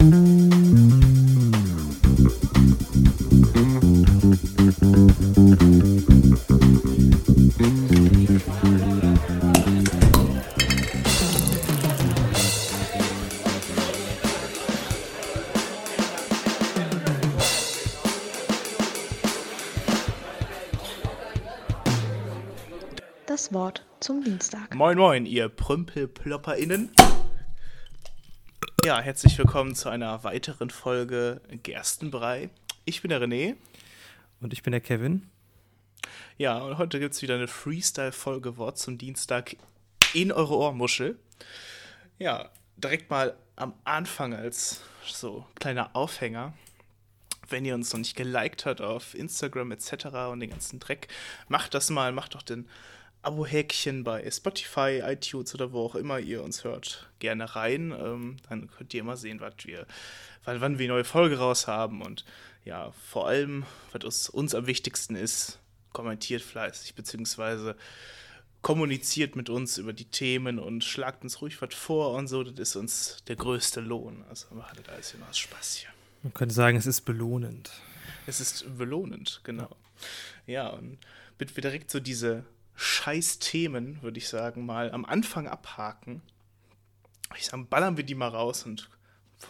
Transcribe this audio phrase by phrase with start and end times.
[0.00, 0.08] Das
[23.52, 24.74] Wort zum Dienstag.
[24.74, 26.90] Moin moin, ihr PrümpelplopperInnen.
[28.82, 32.48] Ja, herzlich willkommen zu einer weiteren Folge Gerstenbrei.
[32.86, 33.56] Ich bin der René.
[34.40, 35.28] Und ich bin der Kevin.
[36.38, 39.56] Ja, und heute gibt es wieder eine Freestyle-Folge Wort zum Dienstag
[40.14, 41.18] in eure Ohrmuschel.
[42.18, 42.48] Ja,
[42.78, 46.54] direkt mal am Anfang als so kleiner Aufhänger.
[47.50, 50.06] Wenn ihr uns noch nicht geliked habt auf Instagram etc.
[50.30, 51.08] und den ganzen Dreck,
[51.48, 52.66] macht das mal, macht doch den
[53.22, 57.92] Abo-Häkchen bei Spotify, iTunes oder wo auch immer ihr uns hört, gerne rein.
[57.92, 59.86] Ähm, dann könnt ihr immer sehen, was wir,
[60.44, 62.00] wann, wann wir eine neue Folge raus haben.
[62.00, 62.24] Und
[62.64, 65.58] ja, vor allem, was uns, uns am wichtigsten ist,
[65.92, 67.76] kommentiert fleißig, beziehungsweise
[68.62, 72.42] kommuniziert mit uns über die Themen und schlagt uns ruhig was vor und so.
[72.44, 74.24] Das ist uns der größte Lohn.
[74.28, 75.90] Also macht das alles noch Spaß hier.
[76.22, 77.70] Man könnte sagen, es ist belohnend.
[78.26, 79.74] Es ist belohnend, genau.
[80.46, 80.98] Ja, und
[81.38, 82.44] bitte wir direkt so diese
[82.80, 86.22] scheiß Themen, würde ich sagen, mal am Anfang abhaken.
[87.36, 88.88] Ich sage, ballern wir die mal raus und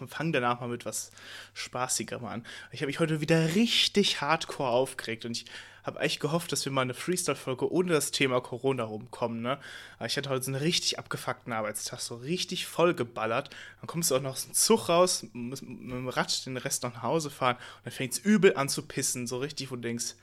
[0.08, 1.12] fangen danach mal mit was
[1.54, 2.46] Spaßigerem an.
[2.72, 5.44] Ich habe mich heute wieder richtig hardcore aufgeregt und ich
[5.84, 9.60] habe eigentlich gehofft, dass wir mal eine Freestyle-Folge ohne das Thema Corona rumkommen, ne?
[10.04, 13.50] Ich hatte heute so einen richtig abgefuckten Arbeitstag, so richtig voll geballert.
[13.80, 16.82] Dann kommst du auch noch aus dem Zug raus, musst mit dem Rad den Rest
[16.82, 19.76] noch nach Hause fahren und dann fängt es übel an zu pissen, so richtig, wo
[19.76, 20.16] du denkst,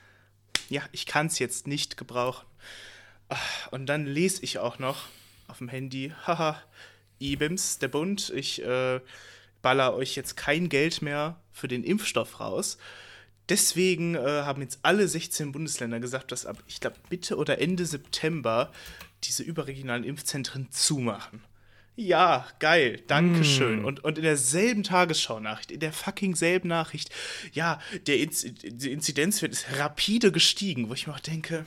[0.68, 2.46] ja, ich kann es jetzt nicht gebrauchen.
[3.70, 5.06] Und dann lese ich auch noch
[5.48, 6.60] auf dem Handy, haha,
[7.20, 9.00] IBIMS, der Bund, ich äh,
[9.62, 12.78] baller euch jetzt kein Geld mehr für den Impfstoff raus.
[13.48, 17.86] Deswegen äh, haben jetzt alle 16 Bundesländer gesagt, dass ab, ich glaube, Mitte oder Ende
[17.86, 18.70] September
[19.24, 21.42] diese überregionalen Impfzentren zumachen.
[21.96, 23.82] Ja, geil, Dankeschön.
[23.82, 23.84] Mm.
[23.84, 27.10] Und, und in derselben Tagesschau-Nachricht, in der fucking selben Nachricht,
[27.52, 31.64] ja, der, Inz der Inzidenzwert ist rapide gestiegen, wo ich mir auch denke,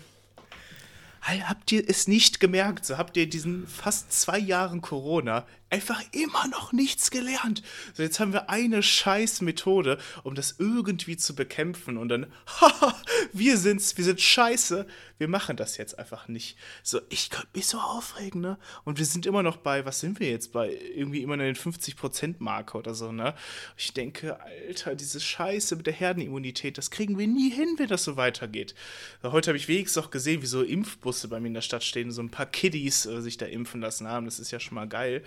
[1.22, 2.86] habt ihr es nicht gemerkt?
[2.86, 7.64] So habt ihr diesen fast zwei Jahren Corona einfach immer noch nichts gelernt.
[7.94, 12.96] So, jetzt haben wir eine scheiß Methode, um das irgendwie zu bekämpfen und dann, haha,
[13.32, 14.86] wir sind's, wir sind scheiße,
[15.18, 16.58] wir machen das jetzt einfach nicht.
[16.84, 18.58] So, ich könnte mich so aufregen, ne?
[18.84, 20.78] Und wir sind immer noch bei, was sind wir jetzt bei?
[20.96, 23.34] Irgendwie immer in den 50%-Marke oder so, ne?
[23.78, 28.04] Ich denke, Alter, diese Scheiße mit der Herdenimmunität, das kriegen wir nie hin, wenn das
[28.04, 28.76] so weitergeht.
[29.24, 30.64] Heute habe ich wenigstens auch gesehen, wie so
[31.12, 33.82] Impfbusse bei mir in der Stadt stehen, so ein paar Kiddies äh, sich da impfen
[33.82, 34.26] lassen haben.
[34.26, 35.24] Das ist ja schon mal geil.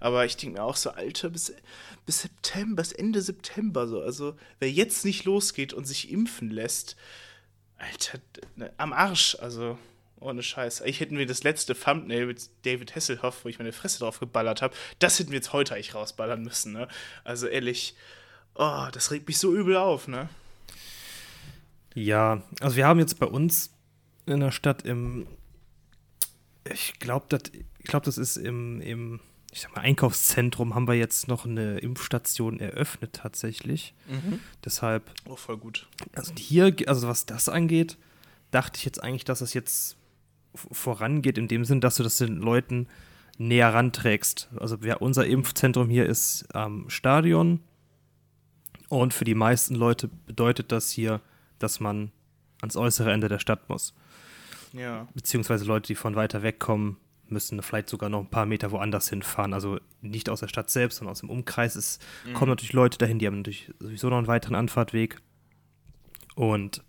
[0.00, 1.54] Aber ich denke mir auch so, Alter, bis,
[2.06, 4.00] bis September, bis Ende September so.
[4.00, 6.96] Also, wer jetzt nicht losgeht und sich impfen lässt,
[7.78, 8.18] Alter,
[8.56, 9.36] ne, am Arsch.
[9.40, 9.78] Also,
[10.20, 10.82] ohne Scheiß.
[10.84, 14.62] Ich hätten wir das letzte Thumbnail mit David Hasselhoff, wo ich meine Fresse drauf geballert
[14.62, 16.88] habe, das hätten wir jetzt heute eigentlich rausballern müssen, ne?
[17.22, 17.94] Also ehrlich,
[18.56, 20.28] oh, das regt mich so übel auf, ne?
[21.94, 23.70] Ja, also wir haben jetzt bei uns
[24.28, 25.26] in der Stadt im,
[26.70, 27.42] ich glaube, das,
[27.84, 29.20] glaub, das ist im, im
[29.52, 33.94] ich sag mal, Einkaufszentrum haben wir jetzt noch eine Impfstation eröffnet tatsächlich.
[34.06, 34.40] Mhm.
[34.64, 35.10] Deshalb.
[35.26, 35.88] Oh, voll gut.
[36.14, 37.96] Also hier, also was das angeht,
[38.50, 39.96] dachte ich jetzt eigentlich, dass es jetzt
[40.54, 42.88] vorangeht, in dem Sinn, dass du das den Leuten
[43.38, 44.50] näher ranträgst.
[44.56, 47.60] Also ja, unser Impfzentrum hier ist am Stadion.
[48.88, 51.20] Und für die meisten Leute bedeutet das hier,
[51.58, 52.10] dass man
[52.60, 53.94] ans äußere Ende der Stadt muss.
[54.78, 55.08] Ja.
[55.14, 59.08] Beziehungsweise Leute, die von weiter weg kommen, müssen vielleicht sogar noch ein paar Meter woanders
[59.08, 59.52] hinfahren.
[59.52, 61.76] Also nicht aus der Stadt selbst, sondern aus dem Umkreis.
[61.76, 62.34] Es mhm.
[62.34, 65.20] kommen natürlich Leute dahin, die haben natürlich sowieso noch einen weiteren Anfahrtweg.
[66.34, 66.82] Und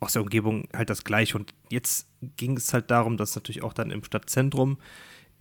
[0.00, 1.36] aus der Umgebung halt das Gleiche.
[1.36, 4.78] Und jetzt ging es halt darum, dass natürlich auch dann im Stadtzentrum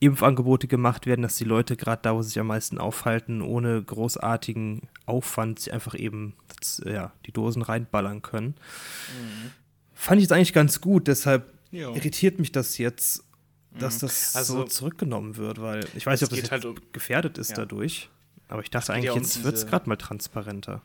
[0.01, 3.81] Impfangebote gemacht werden, dass die Leute gerade da, wo sie sich am meisten aufhalten, ohne
[3.83, 6.35] großartigen Aufwand sich einfach eben
[6.85, 8.55] ja, die Dosen reinballern können.
[9.17, 9.51] Mhm.
[9.99, 11.93] Fand ich jetzt eigentlich ganz gut, deshalb jo.
[11.93, 13.23] irritiert mich das jetzt
[13.71, 14.07] dass mhm.
[14.07, 17.51] das also, so zurückgenommen wird, weil ich weiß nicht, ob das halt um, gefährdet ist
[17.51, 17.57] ja.
[17.57, 18.09] dadurch.
[18.47, 20.81] Aber ich dachte eigentlich, ja um jetzt wird es gerade mal transparenter.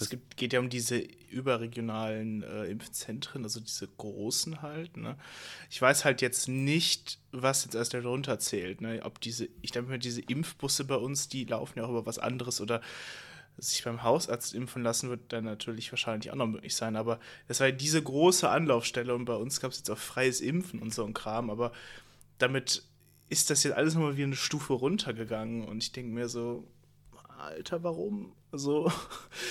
[0.00, 0.98] Es gibt, geht ja um diese
[1.30, 4.96] überregionalen äh, Impfzentren, also diese großen halt.
[4.96, 5.16] Ne?
[5.70, 8.80] Ich weiß halt jetzt nicht, was jetzt erst darunter zählt.
[8.80, 9.00] Ne?
[9.04, 12.18] Ob diese, ich denke mal, diese Impfbusse bei uns, die laufen ja auch über was
[12.18, 12.80] anderes oder
[13.58, 16.96] sich beim Hausarzt impfen lassen, wird dann natürlich wahrscheinlich auch noch möglich sein.
[16.96, 17.18] Aber
[17.48, 20.94] das war diese große Anlaufstelle und bei uns gab es jetzt auch freies Impfen und
[20.94, 21.50] so ein Kram.
[21.50, 21.72] Aber
[22.38, 22.84] damit
[23.28, 26.66] ist das jetzt alles nochmal wie eine Stufe runtergegangen und ich denke mir so,
[27.38, 28.32] Alter, warum?
[28.52, 28.90] So,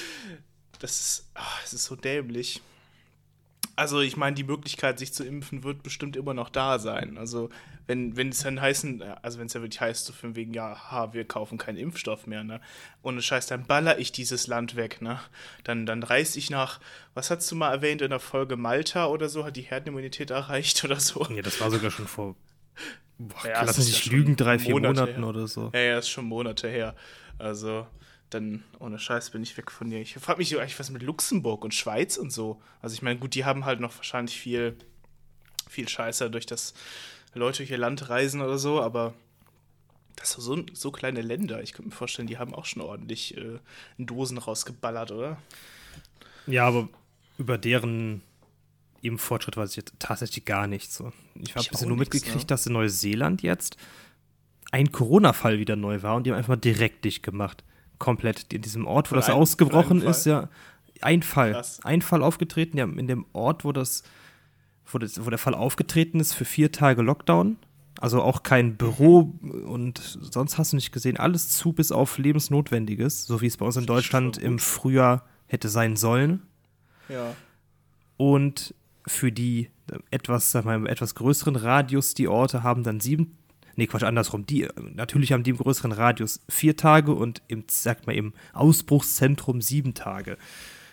[0.79, 2.61] das ist, ach, das ist so dämlich.
[3.77, 7.15] Also ich meine, die Möglichkeit, sich zu impfen, wird bestimmt immer noch da sein.
[7.19, 7.51] Also
[7.85, 10.75] wenn, wenn es dann heißen, also wenn es ja wirklich heißt, so von wegen, ja,
[10.89, 12.59] ha, wir kaufen keinen Impfstoff mehr, ne?
[13.03, 15.19] Ohne Scheiß, dann baller ich dieses Land weg, ne?
[15.63, 16.79] Dann, dann reiß ich nach,
[17.13, 20.83] was hast du mal erwähnt in der Folge Malta oder so, hat die Herdenimmunität erreicht
[20.83, 21.23] oder so?
[21.29, 22.35] Ja, das war sogar schon vor,
[23.19, 25.27] boah, ja, lass mich nicht lügen, drei, vier Monate Monaten her.
[25.29, 25.69] oder so.
[25.75, 26.95] Ja, ja, ist schon Monate her.
[27.37, 27.85] Also
[28.29, 30.01] dann ohne Scheiß bin ich weg von dir.
[30.01, 32.61] Ich frage mich eigentlich, was mit Luxemburg und Schweiz und so.
[32.81, 34.75] Also ich meine, gut, die haben halt noch wahrscheinlich viel,
[35.69, 36.73] viel Scheiße durch das
[37.33, 39.13] Leute hier Land reisen oder so, aber
[40.15, 41.61] das sind so, so kleine Länder.
[41.61, 43.59] Ich könnte mir vorstellen, die haben auch schon ordentlich äh,
[43.97, 45.37] Dosen rausgeballert, oder?
[46.47, 46.89] Ja, aber
[47.37, 48.21] über deren
[49.01, 50.95] eben Fortschritt weiß ich jetzt tatsächlich gar nichts.
[50.95, 51.13] So.
[51.35, 52.45] Ich habe nur mitgekriegt, ne?
[52.45, 53.77] dass in Neuseeland jetzt
[54.71, 57.63] ein Corona-Fall wieder neu war und die haben einfach mal direkt dicht gemacht
[57.99, 60.49] komplett in diesem Ort, wo Von das ein, ausgebrochen ist, ja.
[61.01, 61.53] Ein Fall.
[61.53, 61.79] Krass.
[61.83, 64.03] Ein Fall aufgetreten, ja, in dem Ort, wo das,
[64.85, 67.57] wo das, wo der Fall aufgetreten ist, für vier Tage Lockdown.
[67.99, 69.33] Also auch kein Büro
[69.65, 71.17] und sonst hast du nicht gesehen.
[71.17, 75.69] Alles zu bis auf Lebensnotwendiges, so wie es bei uns in Deutschland im Frühjahr hätte
[75.69, 76.43] sein sollen.
[77.09, 77.33] Ja.
[78.17, 78.75] Und
[79.07, 79.71] für die
[80.11, 83.37] etwas, sag mal, etwas größeren Radius, die Orte haben dann sieben
[83.77, 84.45] nee, Quatsch, andersrum.
[84.45, 89.61] Die, natürlich haben die im größeren Radius vier Tage und im, sag mal, im Ausbruchszentrum
[89.61, 90.37] sieben Tage.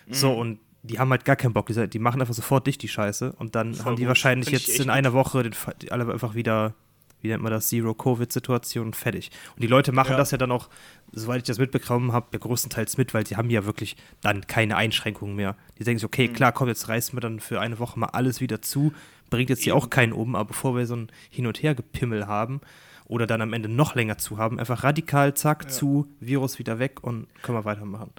[0.07, 0.13] Mhm.
[0.13, 1.67] So, und die haben halt gar keinen Bock.
[1.67, 3.33] Die, die machen einfach sofort dicht die Scheiße.
[3.33, 4.09] Und dann Voll haben die gut.
[4.09, 6.75] wahrscheinlich Find jetzt in einer Woche den, die alle einfach wieder,
[7.21, 9.31] wie nennt man das, Zero-Covid-Situation fertig.
[9.55, 10.17] Und die Leute machen ja.
[10.17, 10.69] das ja dann auch,
[11.11, 14.77] soweit ich das mitbekommen habe, ja größtenteils mit, weil sie haben ja wirklich dann keine
[14.77, 15.55] Einschränkungen mehr.
[15.79, 16.33] Die denken sich, okay, mhm.
[16.33, 18.93] klar, komm, jetzt reißen wir dann für eine Woche mal alles wieder zu
[19.29, 22.61] bringt jetzt hier auch keinen um, aber bevor wir so ein Hin- und Her-Gepimmel haben
[23.05, 25.69] oder dann am Ende noch länger zu haben, einfach radikal, zack, ja.
[25.69, 28.11] zu, Virus wieder weg und können wir weitermachen.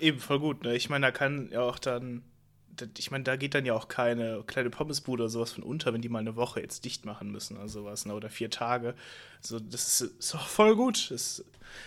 [0.00, 0.64] Eben, voll gut.
[0.64, 0.74] Ne?
[0.74, 2.22] Ich meine, da kann ja auch dann,
[2.98, 6.02] ich meine, da geht dann ja auch keine kleine Pommesbude oder sowas von unter, wenn
[6.02, 8.14] die mal eine Woche jetzt dicht machen müssen oder sowas, ne?
[8.14, 8.94] oder vier Tage.
[9.40, 11.12] So, das ist, ist auch voll gut.
[11.12, 11.44] Das,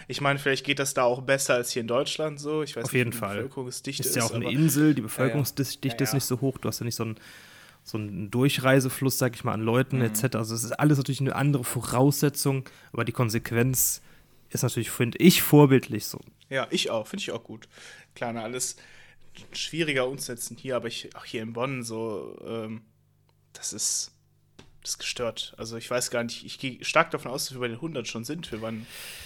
[0.07, 2.63] ich meine, vielleicht geht das da auch besser als hier in Deutschland so.
[2.63, 3.36] Ich weiß Auf jeden nicht, Fall.
[3.36, 6.04] Die Bevölkerungsdichte ist ja auch eine Insel, die Bevölkerungsdichte ja, ja.
[6.04, 7.16] ist nicht so hoch, du hast ja nicht so ein
[7.86, 10.06] so ein Durchreisefluss, sag ich mal, an Leuten mhm.
[10.06, 10.36] etc.
[10.36, 14.02] Also es ist alles natürlich eine andere Voraussetzung, aber die Konsequenz
[14.50, 16.20] ist natürlich, finde ich, vorbildlich so.
[16.50, 17.70] Ja, ich auch, finde ich auch gut.
[18.16, 18.78] Klar, na, alles
[19.52, 22.82] schwieriger umsetzen hier, aber ich, auch hier in Bonn so, ähm,
[23.54, 24.15] das ist
[24.86, 25.54] das ist gestört.
[25.58, 28.08] Also ich weiß gar nicht, ich gehe stark davon aus, dass wir bei den 100
[28.08, 28.52] schon sind.
[28.52, 28.86] Wir waren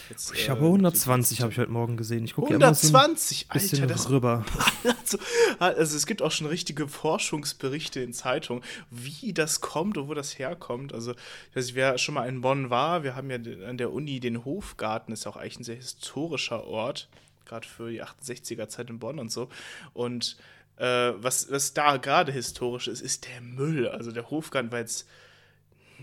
[0.10, 2.24] jetzt, ich habe äh, 120, habe ich heute Morgen gesehen.
[2.24, 4.46] Ich 120, ja so Alter, das rüber.
[5.02, 5.18] Also,
[5.58, 10.40] also, es gibt auch schon richtige Forschungsberichte in Zeitungen, wie das kommt und wo das
[10.40, 10.94] herkommt.
[10.94, 13.92] Also ich weiß nicht, wer schon mal in Bonn war, wir haben ja an der
[13.92, 17.10] Uni den Hofgarten, ist ja auch eigentlich ein sehr historischer Ort,
[17.46, 19.50] gerade für die 68er Zeit in Bonn und so.
[19.94, 20.38] Und
[20.78, 23.88] äh, was, was da gerade historisch ist, ist der Müll.
[23.88, 25.08] Also der Hofgarten war jetzt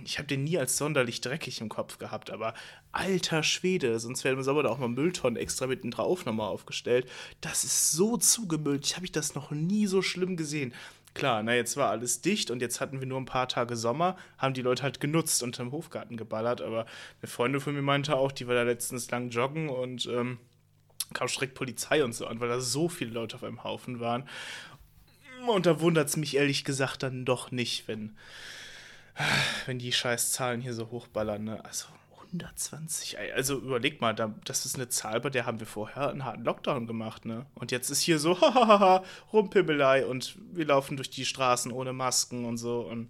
[0.04, 2.54] ich habe den nie als sonderlich dreckig im Kopf gehabt, aber
[2.92, 7.08] alter Schwede, sonst wäre im Sommer da auch mal Mülltonnen extra mitten drauf nochmal aufgestellt.
[7.40, 10.74] Das ist so zugemüllt, ich habe das noch nie so schlimm gesehen.
[11.14, 14.16] Klar, na jetzt war alles dicht und jetzt hatten wir nur ein paar Tage Sommer,
[14.36, 16.84] haben die Leute halt genutzt und im Hofgarten geballert, aber
[17.22, 20.38] eine Freundin von mir meinte auch, die war da letztens lang joggen und ähm,
[21.14, 24.28] kam direkt Polizei und so an, weil da so viele Leute auf einem Haufen waren.
[25.46, 28.16] Und da wundert es mich ehrlich gesagt dann doch nicht, wenn
[29.66, 31.64] wenn die scheiß Zahlen hier so hochballern, ne?
[31.64, 31.86] Also
[32.26, 36.44] 120, also überleg mal, das ist eine Zahl, bei der haben wir vorher einen harten
[36.44, 37.46] Lockdown gemacht, ne?
[37.54, 42.44] Und jetzt ist hier so, hahaha, Rumpimmelei und wir laufen durch die Straßen ohne Masken
[42.44, 43.08] und so und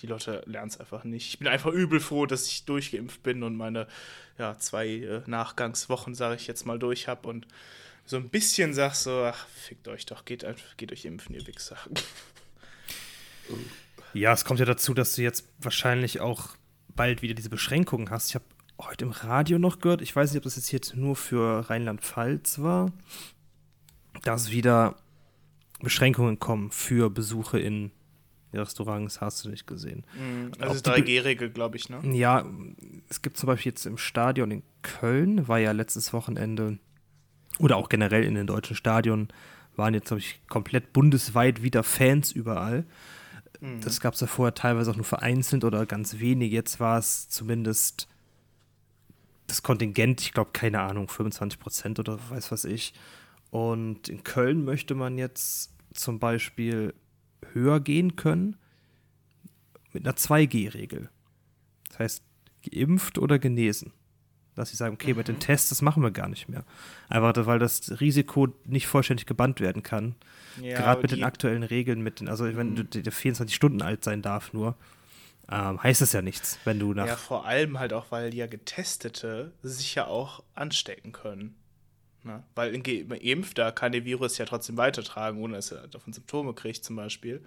[0.00, 1.28] die Leute lernen es einfach nicht.
[1.28, 3.86] Ich bin einfach übel froh, dass ich durchgeimpft bin und meine
[4.38, 7.46] ja, zwei äh, Nachgangswochen, sage ich jetzt mal, durch habe und
[8.06, 10.44] so ein bisschen sag so, ach, fickt euch doch, geht,
[10.76, 11.76] geht euch impfen, ihr Wichser.
[14.14, 16.48] Ja, es kommt ja dazu, dass du jetzt wahrscheinlich auch
[16.94, 18.30] bald wieder diese Beschränkungen hast.
[18.30, 18.44] Ich habe
[18.80, 22.60] heute im Radio noch gehört, ich weiß nicht, ob das jetzt, jetzt nur für Rheinland-Pfalz
[22.60, 22.92] war,
[24.22, 24.96] dass wieder
[25.80, 27.90] Beschränkungen kommen für Besuche in
[28.52, 30.04] Restaurants, hast du nicht gesehen.
[30.14, 32.00] Mhm, also 3G-Regel, glaube ich, ne?
[32.16, 32.44] Ja,
[33.08, 36.78] es gibt zum Beispiel jetzt im Stadion in Köln, war ja letztes Wochenende,
[37.58, 39.28] oder auch generell in den deutschen Stadionen,
[39.76, 42.84] waren jetzt, glaube ich, komplett bundesweit wieder Fans überall.
[43.60, 43.80] Mhm.
[43.80, 46.52] Das gab es ja vorher teilweise auch nur vereinzelt oder ganz wenig.
[46.52, 48.08] Jetzt war es zumindest
[49.46, 52.94] das Kontingent, ich glaube, keine Ahnung, 25 Prozent oder weiß was ich.
[53.50, 56.94] Und in Köln möchte man jetzt zum Beispiel
[57.52, 58.56] höher gehen können
[59.92, 61.10] mit einer 2G-Regel.
[61.88, 62.24] Das heißt,
[62.70, 63.92] geimpft oder genesen.
[64.60, 65.18] Dass sie sagen, okay, mhm.
[65.18, 65.40] mit den mhm.
[65.40, 66.64] Tests, das machen wir gar nicht mehr.
[67.08, 70.14] Einfach, weil das Risiko nicht vollständig gebannt werden kann.
[70.60, 72.90] Ja, Gerade mit den aktuellen Regeln, mit den, also wenn mhm.
[72.90, 74.76] du 24 Stunden alt sein darf nur,
[75.50, 77.06] ähm, heißt das ja nichts, wenn du nach.
[77.06, 81.56] Ja, vor allem halt auch, weil ja Getestete sich ja auch anstecken können.
[82.22, 82.44] Ne?
[82.54, 86.84] Weil ein Geimpfter kann den Virus ja trotzdem weitertragen, ohne dass er davon Symptome kriegt,
[86.84, 87.44] zum Beispiel.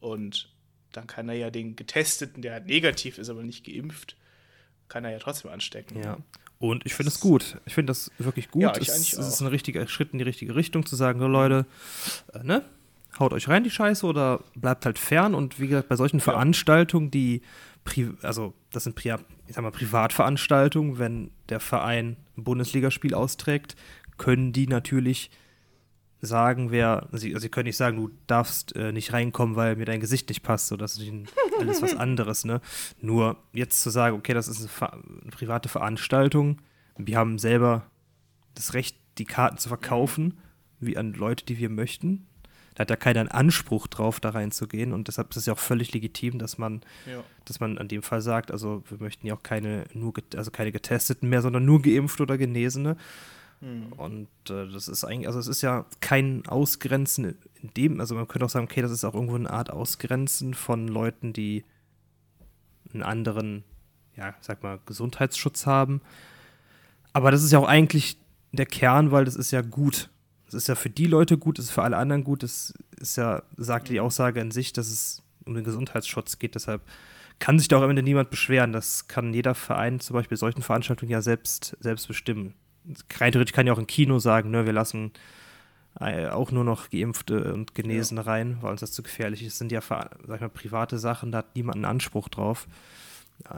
[0.00, 0.52] Und
[0.92, 4.16] dann kann er ja den Getesteten, der halt negativ ist, aber nicht geimpft,
[4.88, 6.02] kann er ja trotzdem anstecken.
[6.02, 6.18] Ja.
[6.58, 7.58] Und ich finde es gut.
[7.66, 8.62] Ich finde das wirklich gut.
[8.62, 11.26] Ja, ich es, es ist ein richtiger Schritt in die richtige Richtung, zu sagen, so
[11.26, 11.66] Leute,
[12.32, 12.64] äh, ne?
[13.18, 15.34] Haut euch rein die Scheiße oder bleibt halt fern.
[15.34, 16.24] Und wie gesagt, bei solchen ja.
[16.24, 17.42] Veranstaltungen, die,
[18.22, 19.14] also das sind Pri
[19.46, 23.76] ich sag mal, Privatveranstaltungen, wenn der Verein ein Bundesligaspiel austrägt,
[24.16, 25.30] können die natürlich
[26.20, 29.84] sagen, wer, sie, also sie können nicht sagen, du darfst äh, nicht reinkommen, weil mir
[29.84, 31.12] dein Gesicht nicht passt, so das ist
[31.58, 32.60] alles was anderes, ne?
[33.00, 36.60] Nur jetzt zu sagen, okay, das ist eine, eine, private Veranstaltung,
[36.96, 37.86] wir haben selber
[38.54, 40.38] das Recht, die Karten zu verkaufen,
[40.80, 42.26] wie an Leute, die wir möchten.
[42.74, 45.58] Da hat ja keiner einen Anspruch drauf, da reinzugehen und deshalb ist es ja auch
[45.58, 47.22] völlig legitim, dass man, ja.
[47.44, 50.72] dass man an dem Fall sagt, also wir möchten ja auch keine nur, also keine
[50.72, 52.96] Getesteten mehr, sondern nur geimpft oder Genesene.
[53.64, 53.92] Mhm.
[53.94, 58.28] Und äh, das ist eigentlich, also es ist ja kein Ausgrenzen in dem, also man
[58.28, 61.64] könnte auch sagen, okay, das ist auch irgendwo eine Art Ausgrenzen von Leuten, die
[62.92, 63.64] einen anderen,
[64.16, 66.02] ja, sag mal, Gesundheitsschutz haben.
[67.14, 68.18] Aber das ist ja auch eigentlich
[68.52, 70.10] der Kern, weil das ist ja gut.
[70.44, 72.42] Das ist ja für die Leute gut, das ist für alle anderen gut.
[72.42, 74.00] Das ist ja, sagt die mhm.
[74.00, 76.54] Aussage an sich, dass es um den Gesundheitsschutz geht.
[76.54, 76.82] Deshalb
[77.38, 78.72] kann sich da auch am Ende niemand beschweren.
[78.72, 82.54] Das kann jeder Verein zum Beispiel solchen Veranstaltungen ja selbst, selbst bestimmen
[83.18, 85.12] rein theoretisch kann ja auch ein Kino sagen, ne, wir lassen
[86.00, 88.26] äh, auch nur noch Geimpfte und Genesene ja.
[88.26, 89.52] rein, weil uns das zu gefährlich ist.
[89.52, 92.66] Das sind ja, sag ich mal, private Sachen, da hat niemand einen Anspruch drauf.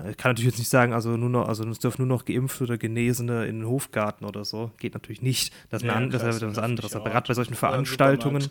[0.09, 2.65] Ich kann natürlich jetzt nicht sagen, also nur noch, also es dürfen nur noch Geimpfte
[2.65, 4.71] oder Genesene in den Hofgarten oder so.
[4.79, 5.53] Geht natürlich nicht.
[5.69, 6.97] Das ist, ja, ein, das ist was anderes.
[6.97, 8.49] Aber gerade bei solchen Veranstaltungen,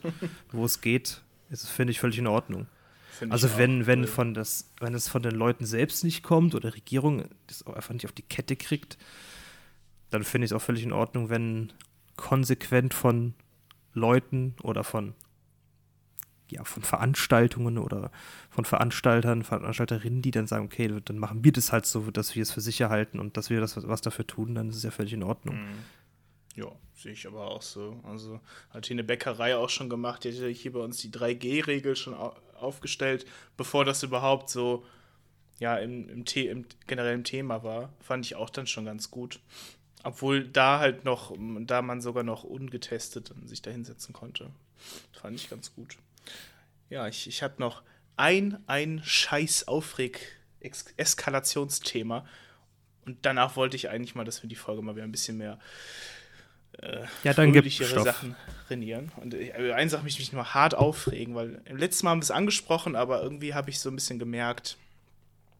[0.51, 2.67] wo es geht, ist es, finde ich, völlig in Ordnung.
[3.09, 6.69] Find also wenn, wenn von das, wenn es von den Leuten selbst nicht kommt oder
[6.69, 8.97] die Regierung das auch einfach nicht auf die Kette kriegt,
[10.15, 11.73] dann finde ich es auch völlig in Ordnung, wenn
[12.15, 13.33] konsequent von
[13.93, 15.13] Leuten oder von
[16.47, 18.11] ja, von Veranstaltungen oder
[18.51, 22.43] von Veranstaltern, Veranstalterinnen, die dann sagen, okay, dann machen wir das halt so, dass wir
[22.43, 24.91] es für sicher halten und dass wir das was dafür tun, dann ist es ja
[24.91, 25.55] völlig in Ordnung.
[25.55, 25.79] Mhm.
[26.55, 27.99] Ja, sehe ich aber auch so.
[28.03, 31.95] Also hat hier eine Bäckerei auch schon gemacht, die hat hier bei uns die 3G-Regel
[31.95, 33.25] schon aufgestellt,
[33.57, 34.85] bevor das überhaupt so
[35.59, 37.91] ja im, im, im generellen Thema war.
[38.01, 39.39] Fand ich auch dann schon ganz gut.
[40.05, 44.51] Obwohl da halt noch, da man sogar noch ungetestet sich da hinsetzen konnte.
[45.19, 45.97] Fand ich ganz gut.
[46.91, 47.81] Ja, ich, ich habe noch
[48.15, 52.23] ein, ein scheiß Aufreg-Eskalationsthema.
[53.07, 55.57] Und danach wollte ich eigentlich mal, dass wir die Folge mal wieder ein bisschen mehr
[56.83, 58.35] äh, ja, dann fröhlichere Sachen
[58.67, 59.11] trainieren.
[59.17, 62.25] Und äh, eine Sache mich mich nur hart aufregen, weil im letzten Mal haben wir
[62.25, 64.77] es angesprochen, aber irgendwie habe ich so ein bisschen gemerkt,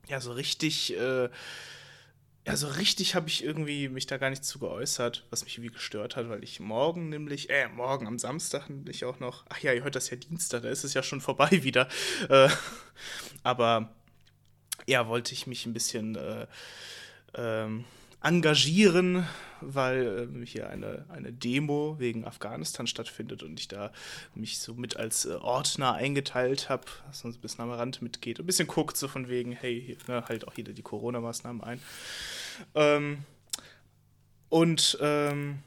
[0.08, 1.30] ja, so richtig äh,
[2.46, 5.74] ja, so richtig habe ich irgendwie mich da gar nicht zu geäußert, was mich irgendwie
[5.74, 9.74] gestört hat, weil ich morgen nämlich, äh, morgen am Samstag nämlich auch noch, ach ja,
[9.74, 11.88] ihr hört das ja Dienstag, da ist es ja schon vorbei wieder.
[12.30, 12.50] Äh,
[13.42, 13.96] aber
[14.86, 16.46] ja, wollte ich mich ein bisschen äh,
[17.34, 17.86] ähm,
[18.25, 19.27] engagieren,
[19.62, 23.91] weil äh, hier eine, eine Demo wegen Afghanistan stattfindet und ich da
[24.34, 28.01] mich so mit als äh, Ordner eingeteilt habe, dass man so ein bisschen am Rand
[28.01, 28.39] mitgeht.
[28.39, 31.79] Ein bisschen guckt, so von wegen, hey, hier, ne, halt auch jeder die Corona-Maßnahmen ein.
[32.74, 33.20] Ähm,
[34.50, 35.60] und ähm,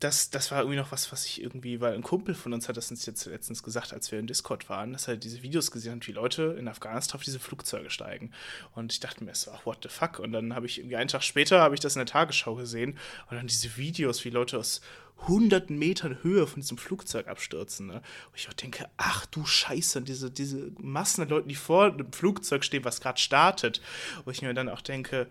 [0.00, 2.76] das, das war irgendwie noch was, was ich irgendwie, weil ein Kumpel von uns hat
[2.76, 5.96] das uns jetzt letztens gesagt, als wir in Discord waren, dass er diese Videos gesehen
[5.96, 8.30] hat, wie Leute in Afghanistan auf diese Flugzeuge steigen.
[8.74, 10.20] Und ich dachte mir so, ach, what the fuck?
[10.20, 12.96] Und dann habe ich irgendwie einen Tag später, habe ich das in der Tagesschau gesehen
[13.28, 14.80] und dann diese Videos, wie Leute aus
[15.26, 17.88] hunderten Metern Höhe von diesem Flugzeug abstürzen.
[17.88, 17.94] Ne?
[17.94, 22.12] Und ich auch denke, ach du Scheiße, diese, diese Massen an Leuten, die vor dem
[22.12, 23.80] Flugzeug stehen, was gerade startet.
[24.24, 25.26] Und ich mir dann auch denke,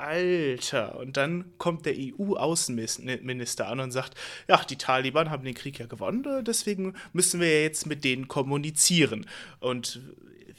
[0.00, 0.98] Alter.
[0.98, 4.14] Und dann kommt der EU-Außenminister an und sagt,
[4.48, 8.04] ja, die Taliban haben den Krieg ja gewonnen, äh, deswegen müssen wir ja jetzt mit
[8.04, 9.26] denen kommunizieren.
[9.60, 10.00] Und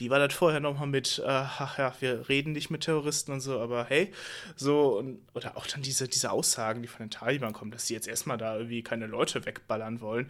[0.01, 3.41] wie war das vorher nochmal mit, äh, ach ja, wir reden nicht mit Terroristen und
[3.41, 4.11] so, aber hey,
[4.55, 7.93] so, und, oder auch dann diese, diese Aussagen, die von den Taliban kommen, dass sie
[7.93, 10.29] jetzt erstmal da irgendwie keine Leute wegballern wollen,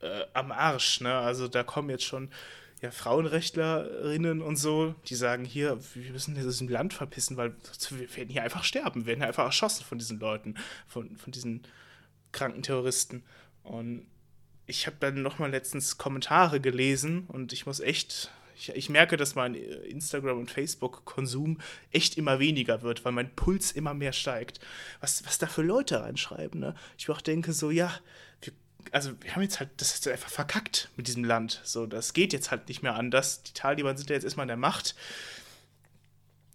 [0.00, 1.14] äh, am Arsch, ne?
[1.14, 2.30] Also da kommen jetzt schon
[2.82, 7.54] ja, Frauenrechtlerinnen und so, die sagen hier, wir müssen aus diesem Land verpissen, weil
[7.90, 11.32] wir werden hier einfach sterben, wir werden hier einfach erschossen von diesen Leuten, von, von
[11.32, 11.62] diesen
[12.32, 13.22] kranken Terroristen.
[13.62, 14.06] Und
[14.66, 19.34] ich habe dann nochmal letztens Kommentare gelesen und ich muss echt, Ich, ich merke, dass
[19.34, 21.58] mein Instagram- und Facebook-Konsum
[21.90, 24.60] echt immer weniger wird, weil mein Puls immer mehr steigt.
[25.00, 26.74] Was, was da für Leute reinschreiben, ne?
[26.98, 27.92] Ich auch denke so, ja,
[28.90, 31.60] also wir haben jetzt halt, das ist einfach verkackt mit diesem Land.
[31.64, 33.42] So, das geht jetzt halt nicht mehr anders.
[33.42, 34.94] Die Taliban sind ja jetzt erstmal an der Macht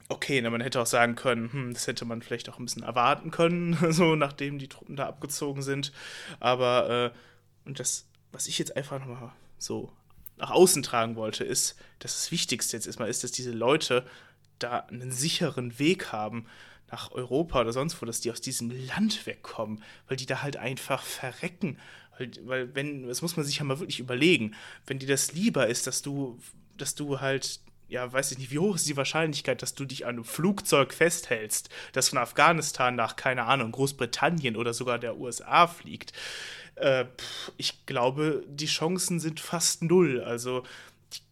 [0.09, 2.83] okay, ne, man hätte auch sagen können, hm, das hätte man vielleicht auch ein bisschen
[2.83, 5.91] erwarten können, so nachdem die Truppen da abgezogen sind.
[6.39, 9.91] Aber äh, und das, was ich jetzt einfach nochmal so
[10.37, 14.05] nach außen tragen wollte, ist, dass das Wichtigste jetzt erstmal ist, dass diese Leute
[14.59, 16.45] da einen sicheren Weg haben
[16.89, 20.57] nach Europa oder sonst wo, dass die aus diesem Land wegkommen, weil die da halt
[20.57, 21.77] einfach verrecken.
[22.17, 25.67] Weil, weil wenn, das muss man sich ja mal wirklich überlegen, wenn dir das lieber
[25.67, 26.39] ist, dass du,
[26.77, 30.05] dass du halt ja, weiß ich nicht, wie hoch ist die Wahrscheinlichkeit, dass du dich
[30.05, 35.67] an einem Flugzeug festhältst, das von Afghanistan nach, keine Ahnung, Großbritannien oder sogar der USA
[35.67, 36.11] fliegt?
[36.75, 37.05] Äh,
[37.55, 40.21] ich glaube, die Chancen sind fast null.
[40.21, 40.63] Also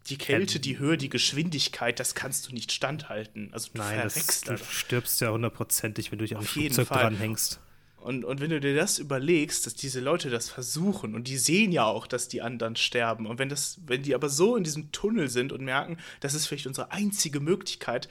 [0.07, 3.49] die, Kälte, die Höhe, die Geschwindigkeit, das kannst du nicht standhalten.
[3.53, 7.59] Also du Nein, das, du stirbst ja hundertprozentig, wenn du dich auf Flugzeug dranhängst.
[8.05, 11.71] Und, und wenn du dir das überlegst, dass diese Leute das versuchen und die sehen
[11.71, 14.91] ja auch, dass die anderen sterben und wenn das, wenn die aber so in diesem
[14.91, 18.07] Tunnel sind und merken, das ist vielleicht unsere einzige Möglichkeit,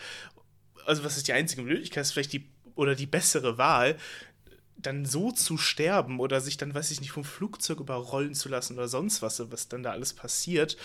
[0.85, 3.97] also was ist die einzige Möglichkeit, ist vielleicht die oder die bessere Wahl,
[4.76, 8.75] dann so zu sterben oder sich dann, weiß ich nicht, vom Flugzeug überrollen zu lassen
[8.75, 10.76] oder sonst was, was dann da alles passiert,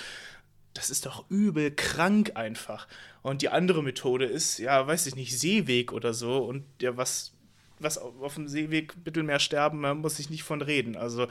[0.74, 2.88] das ist doch übel krank einfach.
[3.22, 7.34] Und die andere Methode ist, ja, weiß ich nicht, Seeweg oder so und ja, was
[7.80, 10.96] was auf dem Seeweg Mittelmeer sterben, man muss ich nicht von reden.
[10.96, 11.28] Also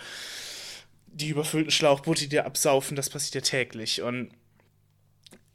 [1.06, 4.02] die überfüllten Schlauchboote, die dir absaufen, das passiert ja täglich.
[4.02, 4.30] Und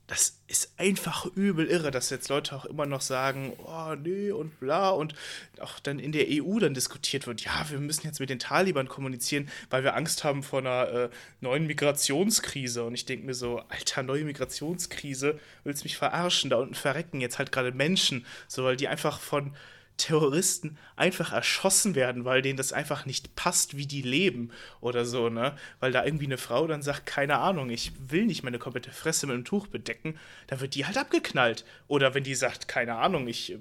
[0.07, 4.60] das ist einfach übel irre, dass jetzt Leute auch immer noch sagen, oh nee und
[4.60, 5.15] bla und
[5.62, 8.89] auch dann in der EU dann diskutiert wird, ja, wir müssen jetzt mit den Taliban
[8.89, 12.83] kommunizieren, weil wir Angst haben vor einer äh, neuen Migrationskrise.
[12.83, 16.50] Und ich denke mir so, alter, neue Migrationskrise, willst mich verarschen?
[16.50, 19.55] Da unten verrecken jetzt halt gerade Menschen, so weil die einfach von
[19.98, 25.30] Terroristen einfach erschossen werden, weil denen das einfach nicht passt, wie die leben oder so,
[25.30, 25.56] ne?
[25.79, 29.27] Weil da irgendwie eine Frau dann sagt, keine Ahnung, ich will nicht meine komplette Fresse
[29.27, 31.64] mit einem Tuch bedecken, dann wird die halt abgeknallt.
[31.88, 33.58] Oder wenn die sagt, keine Ahnung, ich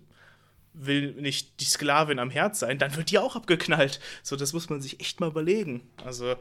[0.74, 4.00] will nicht die Sklavin am Herz sein, dann wird die auch abgeknallt.
[4.22, 5.82] So, das muss man sich echt mal überlegen.
[6.04, 6.36] Also,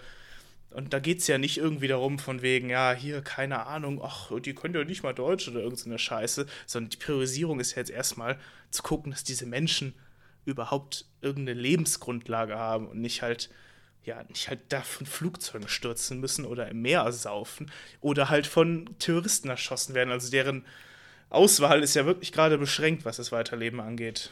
[0.74, 4.32] und da geht es ja nicht irgendwie darum, von wegen, ja, hier, keine Ahnung, ach,
[4.40, 7.92] die können ja nicht mal Deutsch oder irgendeine Scheiße, sondern die Priorisierung ist ja jetzt
[7.92, 9.94] erstmal zu gucken, dass diese Menschen
[10.46, 13.50] überhaupt irgendeine Lebensgrundlage haben und nicht halt,
[14.04, 18.90] ja, nicht halt da von Flugzeugen stürzen müssen oder im Meer saufen oder halt von
[18.98, 20.12] Terroristen erschossen werden.
[20.12, 20.66] Also deren
[21.30, 24.32] Auswahl ist ja wirklich gerade beschränkt, was das Weiterleben angeht.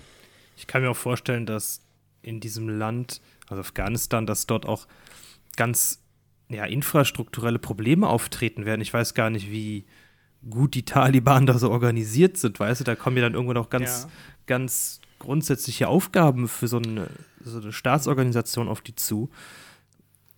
[0.58, 1.82] Ich kann mir auch vorstellen, dass
[2.22, 4.88] in diesem Land, also Afghanistan, dass dort auch
[5.56, 6.02] ganz
[6.50, 8.82] ja, infrastrukturelle Probleme auftreten werden.
[8.82, 9.86] Ich weiß gar nicht, wie
[10.50, 13.70] gut die Taliban da so organisiert sind, weißt du, da kommen ja dann irgendwann auch
[13.70, 14.10] ganz, ja.
[14.48, 17.08] ganz grundsätzliche Aufgaben für so eine,
[17.44, 19.30] so eine Staatsorganisation auf die zu.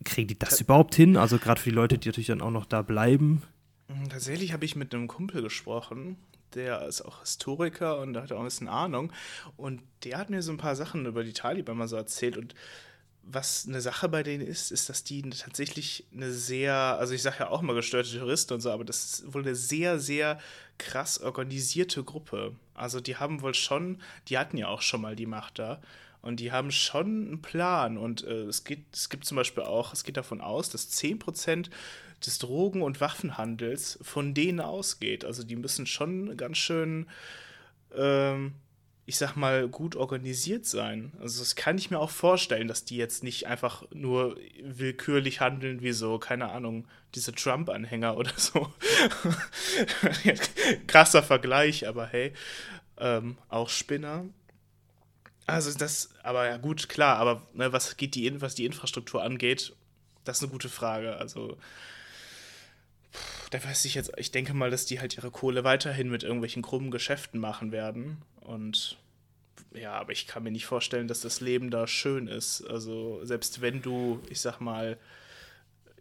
[0.03, 1.15] Kriegen die das überhaupt hin?
[1.15, 3.43] Also gerade für die Leute, die natürlich dann auch noch da bleiben.
[3.87, 6.17] Hm, tatsächlich habe ich mit einem Kumpel gesprochen,
[6.55, 9.13] der ist auch Historiker und hat auch ein bisschen Ahnung.
[9.57, 12.35] Und der hat mir so ein paar Sachen über die Taliban mal so erzählt.
[12.35, 12.55] Und
[13.23, 17.37] was eine Sache bei denen ist, ist, dass die tatsächlich eine sehr, also ich sage
[17.39, 20.39] ja auch mal gestörte Touristen und so, aber das ist wohl eine sehr, sehr
[20.77, 22.55] krass organisierte Gruppe.
[22.73, 25.81] Also die haben wohl schon, die hatten ja auch schon mal die Macht da
[26.21, 29.93] und die haben schon einen Plan und äh, es, geht, es gibt zum Beispiel auch,
[29.93, 31.69] es geht davon aus, dass 10%
[32.25, 35.25] des Drogen- und Waffenhandels von denen ausgeht.
[35.25, 37.07] Also die müssen schon ganz schön
[37.95, 38.53] ähm,
[39.05, 41.11] ich sag mal, gut organisiert sein.
[41.19, 45.81] Also das kann ich mir auch vorstellen, dass die jetzt nicht einfach nur willkürlich handeln
[45.81, 48.71] wie so, keine Ahnung, diese Trump-Anhänger oder so.
[50.87, 52.33] Krasser Vergleich, aber hey,
[52.97, 54.25] ähm, auch Spinner.
[55.47, 59.75] Also das, aber ja gut, klar, aber ne, was geht die, was die Infrastruktur angeht,
[60.23, 61.17] das ist eine gute Frage.
[61.17, 61.57] Also
[63.49, 66.61] da weiß ich jetzt, ich denke mal, dass die halt ihre Kohle weiterhin mit irgendwelchen
[66.61, 68.21] krummen Geschäften machen werden.
[68.41, 68.97] Und
[69.73, 72.61] ja, aber ich kann mir nicht vorstellen, dass das Leben da schön ist.
[72.63, 74.97] Also selbst wenn du, ich sag mal,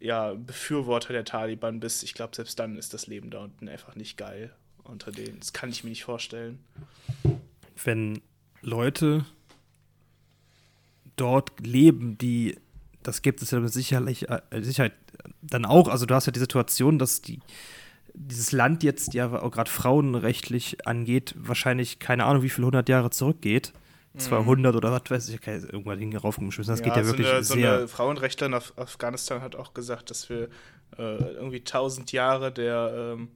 [0.01, 3.95] ja, Befürworter der Taliban bist, ich glaube, selbst dann ist das Leben da unten einfach
[3.95, 4.53] nicht geil
[4.85, 5.39] unter denen.
[5.39, 6.59] Das kann ich mir nicht vorstellen.
[7.85, 8.21] Wenn
[8.63, 9.25] Leute
[11.17, 12.57] dort leben, die,
[13.03, 15.00] das gibt es ja mit Sicherheit, äh, Sicherheit
[15.43, 17.41] dann auch, also du hast ja die Situation, dass die
[18.13, 23.11] dieses Land jetzt ja auch gerade frauenrechtlich angeht, wahrscheinlich keine Ahnung, wie viele hundert Jahre
[23.11, 23.73] zurückgeht.
[24.17, 24.77] 200 mhm.
[24.77, 26.73] oder was weiß ich, okay, irgendwann hingeraufgeschmissen.
[26.73, 27.71] Das ja, geht ja wirklich so eine, sehr.
[27.71, 30.49] So eine Frauenrechtlerin auf Afghanistan hat auch gesagt, dass wir
[30.99, 33.29] äh, irgendwie 1000 Jahre der, ähm,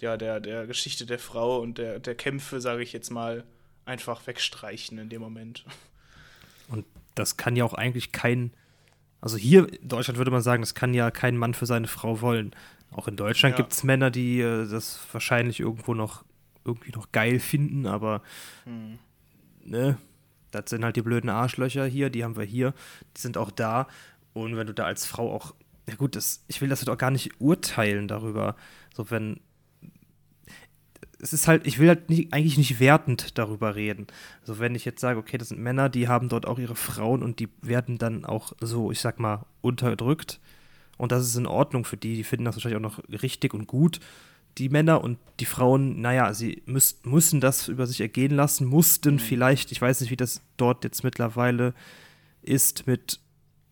[0.00, 3.44] ja, der, der Geschichte der Frau und der, der Kämpfe, sage ich jetzt mal,
[3.86, 5.64] einfach wegstreichen in dem Moment.
[6.68, 8.52] Und das kann ja auch eigentlich kein,
[9.20, 12.20] also hier in Deutschland würde man sagen, das kann ja kein Mann für seine Frau
[12.20, 12.52] wollen.
[12.90, 13.56] Auch in Deutschland Ja.
[13.58, 16.24] gibt es Männer, die äh, das wahrscheinlich irgendwo noch
[16.64, 18.22] irgendwie noch geil finden, aber
[18.64, 18.98] Hm.
[19.64, 19.98] ne,
[20.50, 22.72] das sind halt die blöden Arschlöcher hier, die haben wir hier,
[23.16, 23.86] die sind auch da.
[24.34, 25.54] Und wenn du da als Frau auch,
[25.88, 28.56] ja gut, das, ich will das halt auch gar nicht urteilen darüber.
[28.94, 29.40] So, wenn.
[31.20, 34.06] Es ist halt, ich will halt nicht, eigentlich nicht wertend darüber reden.
[34.40, 37.22] Also wenn ich jetzt sage, okay, das sind Männer, die haben dort auch ihre Frauen
[37.22, 40.40] und die werden dann auch so, ich sag mal, unterdrückt.
[40.96, 43.66] Und das ist in Ordnung für die, die finden das wahrscheinlich auch noch richtig und
[43.66, 44.00] gut.
[44.58, 49.18] Die Männer und die Frauen, naja, sie müß, müssen das über sich ergehen lassen, mussten
[49.18, 51.74] vielleicht, ich weiß nicht, wie das dort jetzt mittlerweile
[52.42, 53.20] ist, mit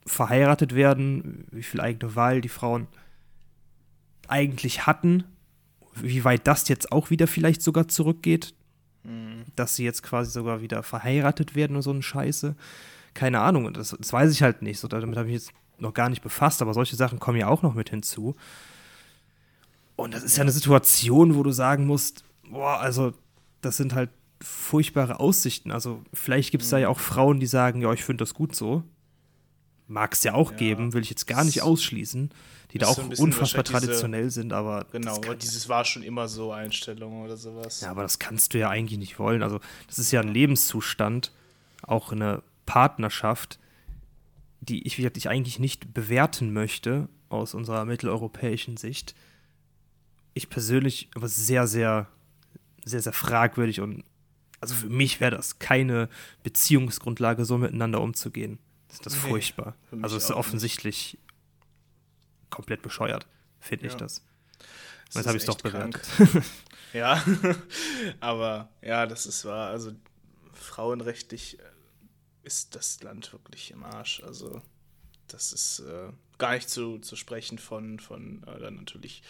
[0.06, 2.86] verheiratet werden, wie viel eigene Wahl die Frauen
[4.28, 5.24] eigentlich hatten,
[6.00, 8.54] wie weit das jetzt auch wieder vielleicht sogar zurückgeht,
[9.54, 12.56] dass sie jetzt quasi sogar wieder verheiratet werden und so eine Scheiße.
[13.14, 14.78] Keine Ahnung, das, das weiß ich halt nicht.
[14.78, 17.62] So, damit habe ich jetzt noch gar nicht befasst, aber solche Sachen kommen ja auch
[17.62, 18.34] noch mit hinzu.
[19.94, 23.12] Und das ist ja eine Situation, wo du sagen musst, boah, also
[23.62, 24.10] das sind halt
[24.42, 25.70] furchtbare Aussichten.
[25.70, 28.54] Also vielleicht gibt es da ja auch Frauen, die sagen, ja, ich finde das gut
[28.54, 28.82] so.
[29.88, 30.56] Mag es ja auch Ja.
[30.56, 32.30] geben, will ich jetzt gar nicht ausschließen,
[32.72, 36.02] die da auch so unfassbar wahrscheinlich diese- traditionell sind, aber Genau, aber dieses war schon
[36.02, 37.80] immer so Einstellung oder sowas.
[37.82, 39.42] ja, aber das kannst du ja eigentlich nicht wollen.
[39.42, 41.32] Also, das ist ja ein Lebenszustand,
[41.82, 43.60] auch eine Partnerschaft,
[44.60, 49.14] die ich, ich eigentlich nicht bewerten möchte aus unserer mitteleuropäischen Sicht.
[50.34, 52.08] Ich persönlich aber sehr, sehr,
[52.84, 54.02] sehr, sehr fragwürdig und
[54.60, 56.08] also für mich wäre das keine
[56.42, 58.58] Beziehungsgrundlage, so miteinander umzugehen.
[59.04, 59.76] Das ist das Nee, furchtbar.
[60.02, 60.46] Also es ist auch nicht.
[60.46, 61.18] offensichtlich
[62.50, 63.26] komplett bescheuert,
[63.60, 63.98] finde ich Ja.
[63.98, 64.22] das.
[65.06, 66.06] Das Jetzt habe ich es doch bewertet.
[66.92, 67.22] Ja,
[68.20, 69.68] aber ja, das ist wahr.
[69.70, 69.92] Also
[70.54, 71.62] frauenrechtlich äh,
[72.44, 74.22] ist das Land wirklich im Arsch.
[74.22, 74.62] Also
[75.28, 79.22] das ist äh, gar nicht zu, zu sprechen von, von äh, dann natürlich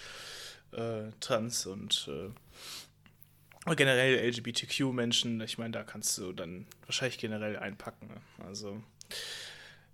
[0.73, 5.41] äh, Trans und äh, generell LGBTQ-Menschen.
[5.41, 8.07] Ich meine, da kannst du dann wahrscheinlich generell einpacken.
[8.09, 8.21] Ne?
[8.47, 8.81] Also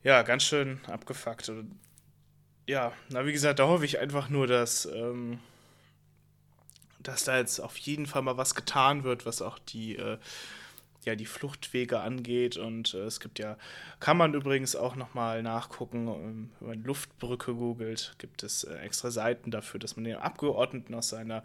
[0.03, 1.49] ja, ganz schön abgefuckt.
[1.49, 1.79] Und,
[2.67, 5.41] ja, na wie gesagt, da hoffe ich einfach nur, dass ähm,
[7.03, 10.19] dass da jetzt auf jeden Fall mal was getan wird, was auch die, äh,
[11.05, 12.57] ja, die Fluchtwege angeht.
[12.57, 13.57] Und äh, es gibt ja,
[14.01, 19.11] kann man übrigens auch nochmal nachgucken, ähm, wenn man Luftbrücke googelt, gibt es äh, extra
[19.11, 21.43] Seiten dafür, dass man den Abgeordneten aus seiner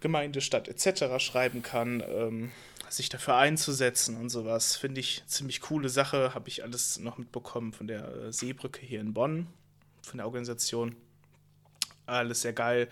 [0.00, 1.22] Gemeinde, Stadt etc.
[1.22, 2.50] schreiben kann, ähm,
[2.96, 4.76] sich dafür einzusetzen und sowas.
[4.76, 6.34] Finde ich ziemlich coole Sache.
[6.34, 9.46] Habe ich alles noch mitbekommen von der äh, Seebrücke hier in Bonn,
[10.02, 10.96] von der Organisation.
[12.06, 12.88] Alles sehr geil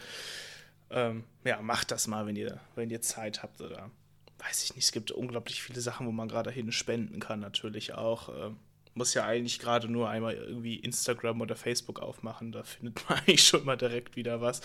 [0.91, 3.91] ähm, ja, macht das mal, wenn ihr, wenn ihr Zeit habt oder
[4.39, 7.95] weiß ich nicht, es gibt unglaublich viele Sachen, wo man gerade hin spenden kann, natürlich
[7.95, 8.29] auch.
[8.29, 8.57] Ähm,
[8.95, 13.47] muss ja eigentlich gerade nur einmal irgendwie Instagram oder Facebook aufmachen, da findet man eigentlich
[13.47, 14.61] schon mal direkt wieder was.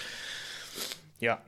[1.20, 1.42] Ja.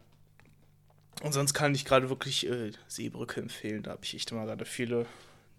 [1.23, 4.65] Und sonst kann ich gerade wirklich äh, Seebrücke empfehlen, da habe ich echt mal gerade
[4.65, 5.05] viele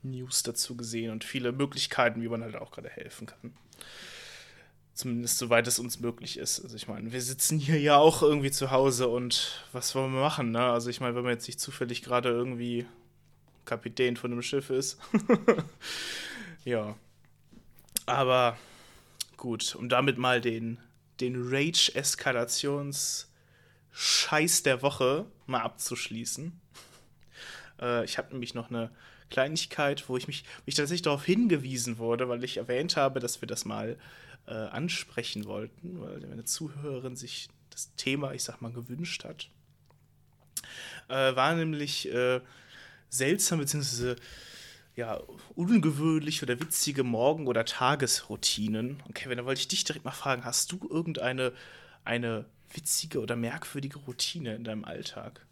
[0.03, 3.53] News dazu gesehen und viele Möglichkeiten, wie man halt auch gerade helfen kann.
[4.95, 6.61] Zumindest soweit es uns möglich ist.
[6.61, 10.21] Also ich meine, wir sitzen hier ja auch irgendwie zu Hause und was wollen wir
[10.21, 10.65] machen, ne?
[10.65, 12.87] Also ich meine, wenn man jetzt nicht zufällig gerade irgendwie
[13.65, 14.99] Kapitän von einem Schiff ist.
[16.65, 16.97] ja.
[18.07, 18.57] Aber
[19.37, 20.79] gut, um damit mal den,
[21.21, 21.37] den
[23.99, 26.61] Rage-Eskalations-Scheiß der Woche mal abzuschließen.
[27.81, 28.91] Äh, ich habe nämlich noch eine
[29.31, 33.41] Kleinigkeit, wo ich mich, wo ich tatsächlich darauf hingewiesen wurde, weil ich erwähnt habe, dass
[33.41, 33.97] wir das mal
[34.49, 39.49] äh, ansprechen wollten, weil meine Zuhörerin sich das Thema, ich sag mal, gewünscht hat.
[41.07, 42.41] Äh, war nämlich äh,
[43.11, 44.17] seltsam bzw.
[44.97, 45.21] ja,
[45.55, 49.01] ungewöhnlich oder witzige Morgen- oder Tagesroutinen.
[49.07, 51.53] Und Kevin, da wollte ich dich direkt mal fragen, hast du irgendeine
[52.05, 55.45] eine witzige oder merkwürdige Routine in deinem Alltag?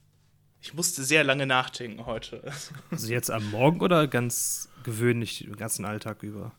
[0.63, 2.43] Ich musste sehr lange nachdenken heute.
[2.91, 6.53] Also jetzt am Morgen oder ganz gewöhnlich den ganzen Alltag über?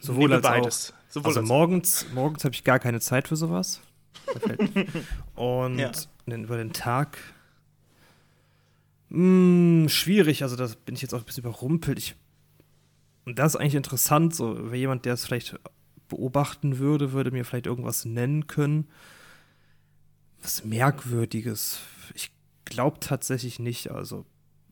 [0.00, 0.92] Sowohl Nehme als beides.
[0.92, 1.12] auch.
[1.12, 3.80] Sowohl also als morgens, morgens habe ich gar keine Zeit für sowas.
[5.34, 5.92] Und Ja.
[6.26, 7.18] dann über den Tag.
[9.08, 11.98] Mh, schwierig, also da bin ich jetzt auch ein bisschen überrumpelt.
[11.98, 12.16] Ich,
[13.24, 15.58] und das ist eigentlich interessant, so, jemand, der es vielleicht
[16.08, 18.88] beobachten würde, würde mir vielleicht irgendwas nennen können.
[20.46, 21.80] Was Merkwürdiges.
[22.14, 22.30] Ich
[22.64, 24.24] glaube tatsächlich nicht, also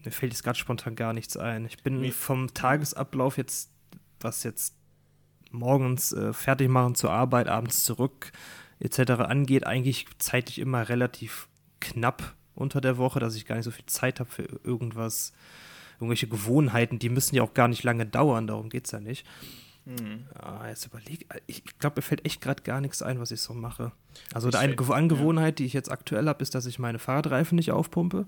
[0.05, 1.67] mir fällt jetzt gerade spontan gar nichts ein.
[1.67, 3.73] Ich bin vom Tagesablauf jetzt,
[4.21, 4.77] was jetzt
[5.51, 8.31] morgens äh, fertig machen zur Arbeit, abends zurück
[8.79, 9.15] etc.
[9.23, 11.49] angeht, eigentlich zeitlich immer relativ
[11.81, 15.33] knapp unter der Woche, dass ich gar nicht so viel Zeit habe für irgendwas,
[15.95, 19.27] irgendwelche Gewohnheiten, die müssen ja auch gar nicht lange dauern, darum geht es ja nicht.
[19.87, 20.25] Mhm.
[20.35, 23.41] Ah, jetzt überleg, ich, ich glaube, mir fällt echt gerade gar nichts ein, was ich
[23.41, 23.93] so mache.
[24.33, 25.65] Also ich eine Angewohnheit, ja.
[25.65, 28.27] die ich jetzt aktuell habe, ist, dass ich meine Fahrradreifen nicht aufpumpe.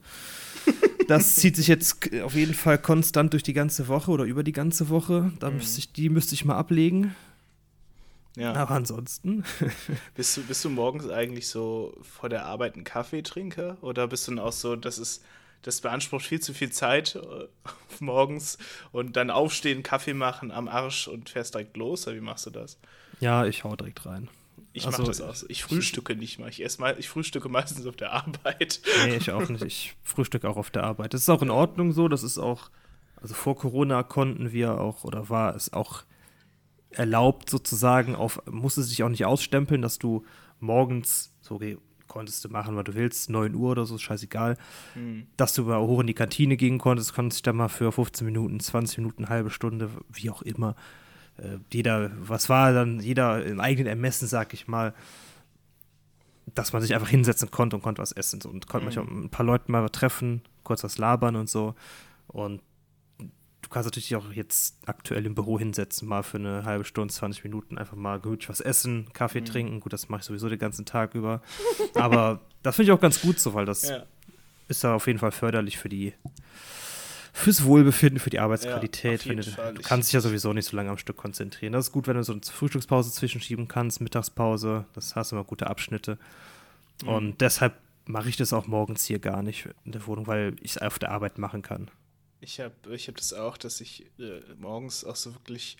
[1.08, 4.52] das zieht sich jetzt auf jeden Fall konstant durch die ganze Woche oder über die
[4.52, 5.32] ganze Woche.
[5.38, 5.56] Da mhm.
[5.56, 7.14] müsste ich, die müsste ich mal ablegen.
[8.36, 8.52] Ja.
[8.52, 9.44] Aber ansonsten.
[10.14, 13.78] bist, du, bist du morgens eigentlich so vor der Arbeit ein Kaffeetrinker?
[13.80, 15.24] Oder bist du dann auch so, das ist,
[15.66, 17.48] das beansprucht viel zu viel Zeit äh,
[18.00, 18.59] morgens
[18.92, 22.07] und dann aufstehen, Kaffee machen am Arsch und fährst direkt los?
[22.07, 22.79] Oder wie machst du das?
[23.20, 24.29] Ja, ich hau direkt rein.
[24.72, 25.46] Ich also, mache das auch so.
[25.48, 26.48] Ich frühstücke nicht mal.
[26.48, 28.81] Ich esse mal, ich frühstücke meistens auf der Arbeit.
[29.07, 29.64] Nee, ich auch nicht.
[29.64, 31.14] Ich frühstücke auch auf der Arbeit.
[31.14, 32.09] Das ist auch in Ordnung so.
[32.09, 32.70] Das ist auch,
[33.16, 36.05] also vor Corona konnten wir auch, oder war es auch
[36.90, 40.24] erlaubt sozusagen, auf, musste sich auch nicht ausstempeln, dass du
[40.61, 41.61] morgens, so
[42.16, 44.57] konntest du machen, was du willst, 9 Uhr oder so, scheißegal,
[44.94, 45.26] mhm.
[45.37, 48.24] dass du mal hoch in die Kantine gehen konntest, konntest dich dann mal für 15
[48.24, 50.76] Minuten, 20 Minuten, halbe Stunde, wie auch immer,
[51.37, 54.94] äh, jeder, was war dann, jeder im eigenen Ermessen, sag ich mal,
[56.55, 58.94] dass man sich einfach hinsetzen konnte und konnte was essen so, und konnte mhm.
[58.94, 61.74] manchmal ein paar Leute mal treffen, kurz was labern und so
[62.29, 62.62] und
[63.66, 67.42] du kannst natürlich auch jetzt aktuell im Büro hinsetzen, mal für eine halbe Stunde, 20
[67.42, 69.46] Minuten einfach mal gemütlich was essen, Kaffee mhm.
[69.46, 69.81] trinken.
[69.81, 71.42] Gut, das mache ich sowieso den ganzen Tag über.
[71.94, 74.05] Aber das finde ich auch ganz gut so, weil das ja.
[74.68, 76.14] ist da auf jeden Fall förderlich für die
[77.33, 79.24] fürs Wohlbefinden, für die Arbeitsqualität.
[79.24, 81.72] Ja, du, du, kannst dich ja sowieso nicht so lange am Stück konzentrieren.
[81.72, 85.44] Das ist gut, wenn du so eine Frühstückspause zwischenschieben kannst, Mittagspause, das hast du immer
[85.44, 86.18] gute Abschnitte.
[87.02, 87.09] Mhm.
[87.09, 87.74] Und deshalb
[88.07, 90.98] mache ich das auch morgens hier gar nicht in der Wohnung, weil ich es auf
[90.98, 91.90] der Arbeit machen kann.
[92.46, 95.76] Ich habe ich hab das auch, dass ich äh, morgens auch so wirklich,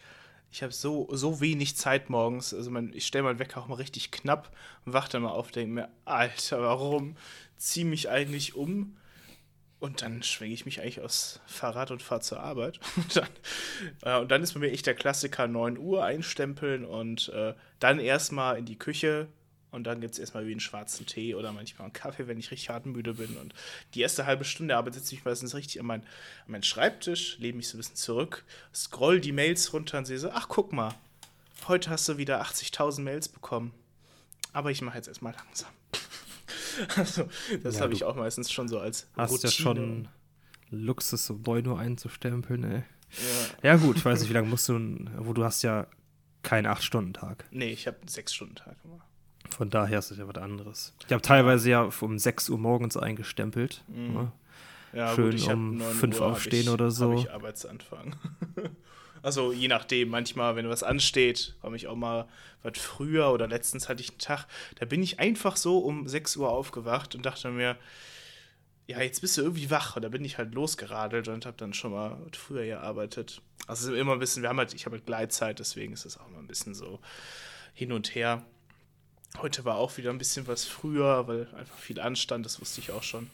[0.51, 2.53] ich habe so, so wenig Zeit morgens.
[2.53, 4.51] Also mein, ich stelle meinen Wecker auch mal richtig knapp
[4.85, 7.17] und wache dann mal auf, denke mir, Alter, warum
[7.57, 8.97] ziehe mich eigentlich um?
[9.79, 12.81] Und dann schwinge ich mich eigentlich aus Fahrrad und fahre zur Arbeit.
[12.97, 13.29] Und dann,
[14.03, 18.01] äh, und dann ist bei mir echt der Klassiker 9 Uhr einstempeln und äh, dann
[18.01, 19.29] erstmal in die Küche,
[19.77, 22.51] und dann gibt es erstmal wie einen schwarzen Tee oder manchmal einen Kaffee, wenn ich
[22.51, 23.37] richtig hart müde bin.
[23.37, 23.55] Und
[23.93, 27.69] die erste halbe Stunde arbeite ich meistens richtig an, mein, an meinen Schreibtisch, lehne mich
[27.69, 30.95] so ein bisschen zurück, scroll die Mails runter und sehe so, ach guck mal,
[31.69, 33.75] heute hast du wieder 80.000 Mails bekommen.
[34.55, 35.69] Aber ich mache jetzt erstmal langsam.
[36.97, 37.29] also,
[37.63, 39.53] das ja, habe ich auch meistens schon so als hast Routine.
[39.53, 40.09] ja schon
[40.71, 42.83] Luxus, so 9 Uhr einzustempeln, ey.
[43.63, 43.73] Ja.
[43.73, 44.75] ja, gut, ich weiß nicht, wie lange musst du,
[45.19, 45.87] wo du hast ja
[46.43, 47.45] keinen 8-Stunden-Tag.
[47.51, 49.05] Nee, ich habe einen 6-Stunden-Tag immer.
[49.57, 50.93] Von daher ist es ja was anderes.
[51.07, 53.83] Ich habe teilweise ja um 6 Uhr morgens eingestempelt.
[53.89, 54.13] Mhm.
[54.13, 54.33] Ne?
[54.93, 57.15] Ja, Schön gut, um 5 Uhr aufstehen ich, oder so.
[57.15, 58.17] ich Arbeitsanfang.
[59.23, 62.29] also je nachdem, manchmal, wenn was ansteht, komme ich auch mal
[62.63, 64.47] was früher oder letztens hatte ich einen Tag,
[64.79, 67.79] da bin ich einfach so um 6 Uhr aufgewacht und dachte mir,
[68.87, 69.97] ja, jetzt bist du irgendwie wach.
[69.97, 73.41] Und da bin ich halt losgeradelt und habe dann schon mal früher gearbeitet.
[73.67, 76.29] Also immer ein bisschen, wir haben halt, ich habe halt Gleitzeit, deswegen ist das auch
[76.29, 77.01] mal ein bisschen so
[77.73, 78.45] hin und her.
[79.39, 82.91] Heute war auch wieder ein bisschen was früher, weil einfach viel anstand, das wusste ich
[82.91, 83.31] auch schon.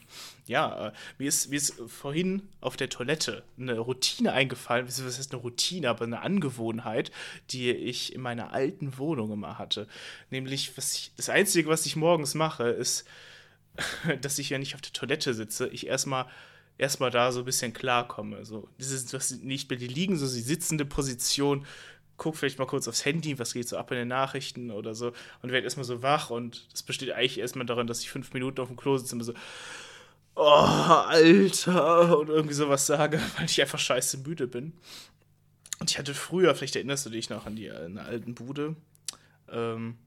[0.47, 5.31] Ja, äh, mir, ist, mir ist vorhin auf der Toilette eine Routine eingefallen, was heißt
[5.31, 7.11] eine Routine, aber eine Angewohnheit,
[7.51, 9.87] die ich in meiner alten Wohnung immer hatte.
[10.29, 13.07] Nämlich, was ich, das Einzige, was ich morgens mache, ist,
[14.21, 16.25] dass ich ja nicht auf der Toilette sitze, ich erstmal
[16.77, 18.45] erstmal da so ein bisschen klarkomme.
[18.45, 21.65] So, dieses, das nicht mehr die liegen, so die sitzende Position
[22.17, 25.13] guck vielleicht mal kurz aufs Handy, was geht so ab in den Nachrichten oder so
[25.41, 28.61] und werde erstmal so wach und das besteht eigentlich erstmal darin, dass ich fünf Minuten
[28.61, 29.33] auf dem Klo sitze und so,
[30.35, 34.73] oh, Alter, und irgendwie sowas sage, weil ich einfach scheiße müde bin.
[35.79, 38.75] Und ich hatte früher, vielleicht erinnerst du dich noch an die an alten Bude,
[39.51, 39.97] ähm,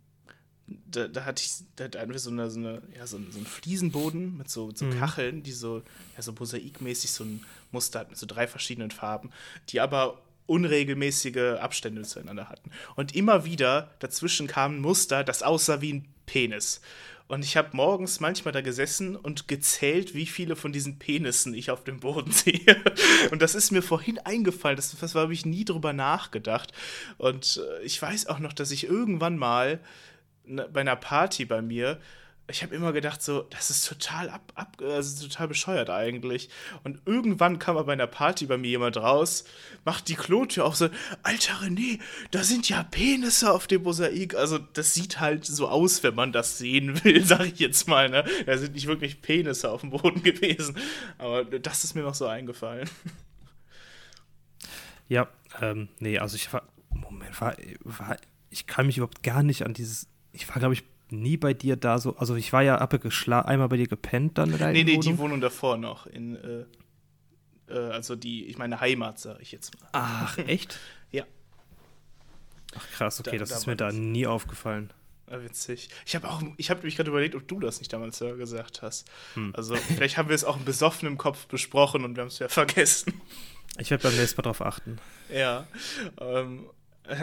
[0.66, 3.46] da, da, hatte ich, da hatten wir so, eine, so, eine, ja, so, so einen
[3.46, 4.98] Fliesenboden mit so, so mhm.
[4.98, 5.82] Kacheln, die so,
[6.16, 9.30] ja, so mosaikmäßig so ein Muster hat mit so drei verschiedenen Farben,
[9.68, 12.70] die aber unregelmäßige Abstände zueinander hatten.
[12.94, 16.80] Und immer wieder dazwischen kam ein Muster, das aussah wie ein Penis.
[17.28, 21.70] Und ich habe morgens manchmal da gesessen und gezählt, wie viele von diesen Penissen ich
[21.70, 22.82] auf dem Boden sehe.
[23.32, 24.76] Und das ist mir vorhin eingefallen.
[24.76, 26.72] Das, das habe ich nie drüber nachgedacht.
[27.18, 29.80] Und äh, ich weiß auch noch, dass ich irgendwann mal
[30.44, 32.00] ne, bei einer Party bei mir
[32.48, 36.48] ich habe immer gedacht, so, das ist total ab, ab, also total bescheuert eigentlich.
[36.84, 39.44] Und irgendwann kam aber bei einer Party bei mir jemand raus,
[39.84, 40.88] macht die Klotür auf, so,
[41.24, 41.98] Alter René,
[42.30, 44.36] da sind ja Penisse auf dem Mosaik.
[44.36, 48.08] Also, das sieht halt so aus, wenn man das sehen will, sag ich jetzt mal,
[48.08, 48.24] ne?
[48.46, 50.76] Da sind nicht wirklich Penisse auf dem Boden gewesen.
[51.18, 52.88] Aber das ist mir noch so eingefallen.
[55.08, 55.28] Ja,
[55.60, 58.16] ähm, nee, also ich war, Moment, war, war,
[58.50, 61.76] ich kann mich überhaupt gar nicht an dieses, ich war, glaube ich, nie bei dir
[61.76, 65.00] da so, also ich war ja, habe einmal bei dir gepennt dann Nee, nee, Wohnung.
[65.02, 66.64] die Wohnung davor noch in, äh,
[67.68, 69.88] äh, also die, ich meine Heimat, sage ich jetzt mal.
[69.92, 70.78] Ach, echt?
[71.10, 71.24] ja.
[72.74, 74.92] Ach krass, okay, da, das da ist mir da nie aufgefallen.
[75.30, 75.88] Ja, witzig.
[76.04, 79.10] Ich habe auch, ich habe mich gerade überlegt, ob du das nicht damals gesagt hast.
[79.34, 79.52] Hm.
[79.56, 82.48] Also vielleicht haben wir es auch im besoffenen Kopf besprochen und wir haben es ja
[82.48, 83.20] vergessen.
[83.78, 84.98] Ich werde beim nächsten Mal drauf achten.
[85.32, 85.66] Ja.
[86.20, 86.66] Ähm,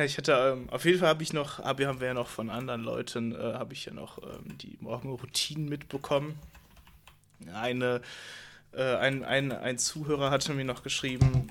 [0.06, 2.50] ich hatte, ähm, auf jeden Fall habe ich noch, hab, haben wir ja noch von
[2.50, 6.38] anderen Leuten, äh, habe ich ja noch ähm, die Morgenroutinen mitbekommen.
[7.54, 8.02] Eine,
[8.74, 11.48] äh, ein, ein, ein Zuhörer hatte mir noch geschrieben,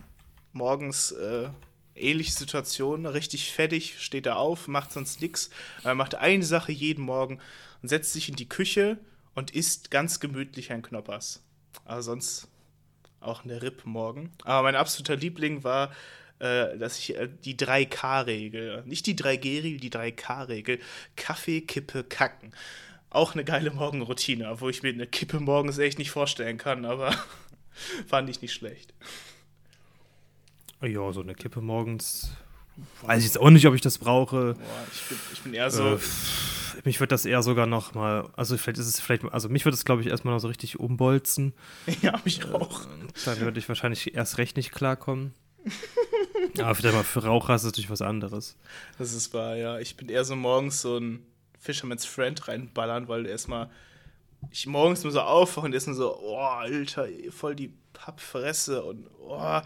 [0.53, 1.49] morgens äh,
[1.95, 5.51] ähnliche Situation, richtig fertig, steht er auf, macht sonst nichts,
[5.85, 7.38] er macht eine Sache jeden Morgen
[7.83, 8.99] und setzt sich in die Küche
[9.35, 11.42] und isst ganz gemütlich ein Knoppers.
[11.85, 12.49] Also sonst
[13.21, 14.31] auch eine Ripp morgen.
[14.45, 15.92] Aber mein absoluter Liebling war,
[16.43, 20.81] äh, dass ich äh, die 3K-Regel, nicht die 3G-Regel, die 3K-Regel,
[21.15, 22.53] Kaffee, Kippe, Kacken.
[23.11, 27.15] Auch eine geile Morgenroutine, wo ich mir eine Kippe morgens echt nicht vorstellen kann, aber
[28.09, 28.93] fand ich nicht schlecht.
[30.81, 32.33] Ja, so eine Kippe morgens.
[33.03, 34.55] Weiß ich jetzt auch nicht, ob ich das brauche.
[34.55, 35.95] Boah, ich, bin, ich bin eher so.
[35.95, 35.99] Äh,
[36.85, 39.75] mich wird das eher sogar noch mal, also vielleicht ist es vielleicht, also mich würde
[39.75, 41.53] es glaube ich erstmal noch so richtig umbolzen.
[42.03, 42.87] Ja, mich auch.
[42.87, 42.89] Äh,
[43.27, 45.35] dann würde ich wahrscheinlich erst recht nicht klarkommen.
[46.59, 48.57] Aber vielleicht mal für Raucher ist es natürlich was anderes.
[48.99, 49.79] Das ist wahr, ja.
[49.79, 51.25] Ich bin eher so morgens so ein
[51.59, 53.71] Fisherman's Friend reinballern, weil erstmal
[54.51, 59.37] ich morgens nur so aufwache und erstmal so, oh, Alter, voll die Pappfresse und oh.
[59.37, 59.62] ah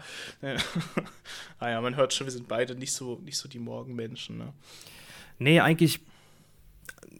[1.61, 4.53] ja, man hört schon, wir sind beide nicht so, nicht so die Morgenmenschen, ne?
[5.39, 5.99] Nee, eigentlich,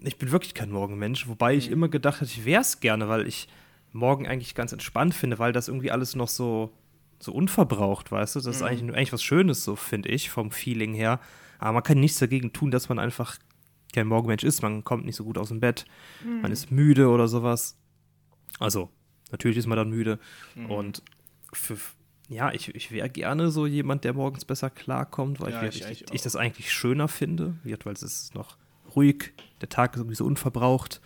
[0.04, 1.74] ich bin wirklich kein Morgenmensch, wobei ich mhm.
[1.74, 3.48] immer gedacht hätte, ich wäre es gerne, weil ich
[3.94, 6.72] morgen eigentlich ganz entspannt finde, weil das irgendwie alles noch so,
[7.20, 8.40] so unverbraucht, weißt du?
[8.40, 8.68] Das ist mhm.
[8.68, 11.20] eigentlich, eigentlich was Schönes, so finde ich, vom Feeling her.
[11.60, 13.38] Aber man kann nichts dagegen tun, dass man einfach
[13.94, 14.62] kein Morgenmensch ist.
[14.62, 15.86] Man kommt nicht so gut aus dem Bett,
[16.24, 16.42] mhm.
[16.42, 17.78] man ist müde oder sowas.
[18.60, 18.90] Also,
[19.32, 20.20] natürlich ist man dann müde.
[20.56, 20.72] Mhm.
[20.72, 21.04] Und
[21.54, 21.78] für,
[22.30, 25.90] ja, ich, ich wäre gerne so jemand, der morgens besser klarkommt, weil ja, ich, ich,
[25.90, 28.58] ich, ich, das eigentlich schöner finde, weil es ist noch
[28.96, 31.02] ruhig, der Tag ist irgendwie so unverbraucht,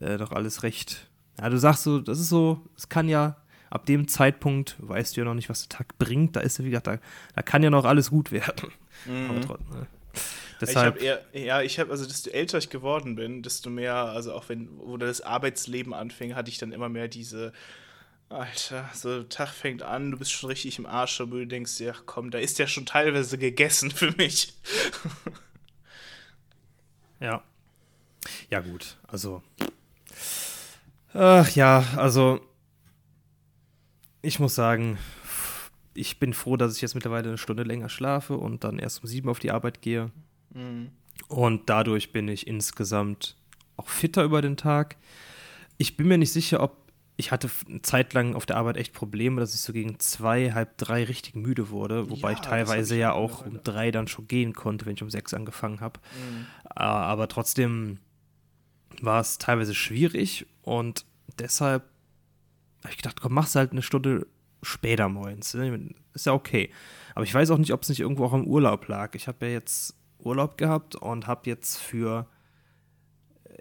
[0.00, 1.08] äh, doch alles recht.
[1.38, 3.36] Ja, du sagst so, das ist so, es kann ja
[3.70, 6.64] ab dem Zeitpunkt, weißt du ja noch nicht, was der Tag bringt, da ist ja,
[6.64, 6.98] wie gesagt, da,
[7.34, 8.72] da kann ja noch alles gut werden.
[9.04, 9.30] Mhm.
[9.30, 9.86] Aber trotzdem, ne?
[10.60, 14.32] Deshalb, ich eher, ja, ich habe, also desto älter ich geworden bin, desto mehr, also
[14.32, 17.52] auch wenn, wo das Arbeitsleben anfing, hatte ich dann immer mehr diese,
[18.30, 21.94] Alter, so Tag fängt an, du bist schon richtig im Arsch, aber du denkst dir,
[22.04, 24.54] komm, da ist ja schon teilweise gegessen für mich.
[27.20, 27.42] ja.
[28.50, 29.42] Ja, gut, also.
[31.14, 32.40] Ach ja, also.
[34.28, 34.98] Ich muss sagen,
[35.94, 39.08] ich bin froh, dass ich jetzt mittlerweile eine Stunde länger schlafe und dann erst um
[39.08, 40.10] sieben auf die Arbeit gehe.
[40.52, 40.90] Mhm.
[41.28, 43.38] Und dadurch bin ich insgesamt
[43.78, 44.98] auch fitter über den Tag.
[45.78, 46.76] Ich bin mir nicht sicher, ob
[47.16, 50.52] ich hatte eine Zeit lang auf der Arbeit echt Probleme, dass ich so gegen zwei,
[50.52, 54.08] halb drei richtig müde wurde, wobei ja, ich teilweise ich ja auch um drei dann
[54.08, 56.00] schon gehen konnte, wenn ich um sechs angefangen habe.
[56.14, 56.46] Mhm.
[56.66, 57.96] Aber trotzdem
[59.00, 61.06] war es teilweise schwierig und
[61.38, 61.84] deshalb
[62.82, 64.26] habe ich gedacht, komm, mach's halt eine Stunde
[64.62, 65.54] später morgens.
[65.54, 65.94] Ne?
[66.14, 66.70] Ist ja okay.
[67.14, 69.14] Aber ich weiß auch nicht, ob es nicht irgendwo auch im Urlaub lag.
[69.14, 72.26] Ich habe ja jetzt Urlaub gehabt und habe jetzt für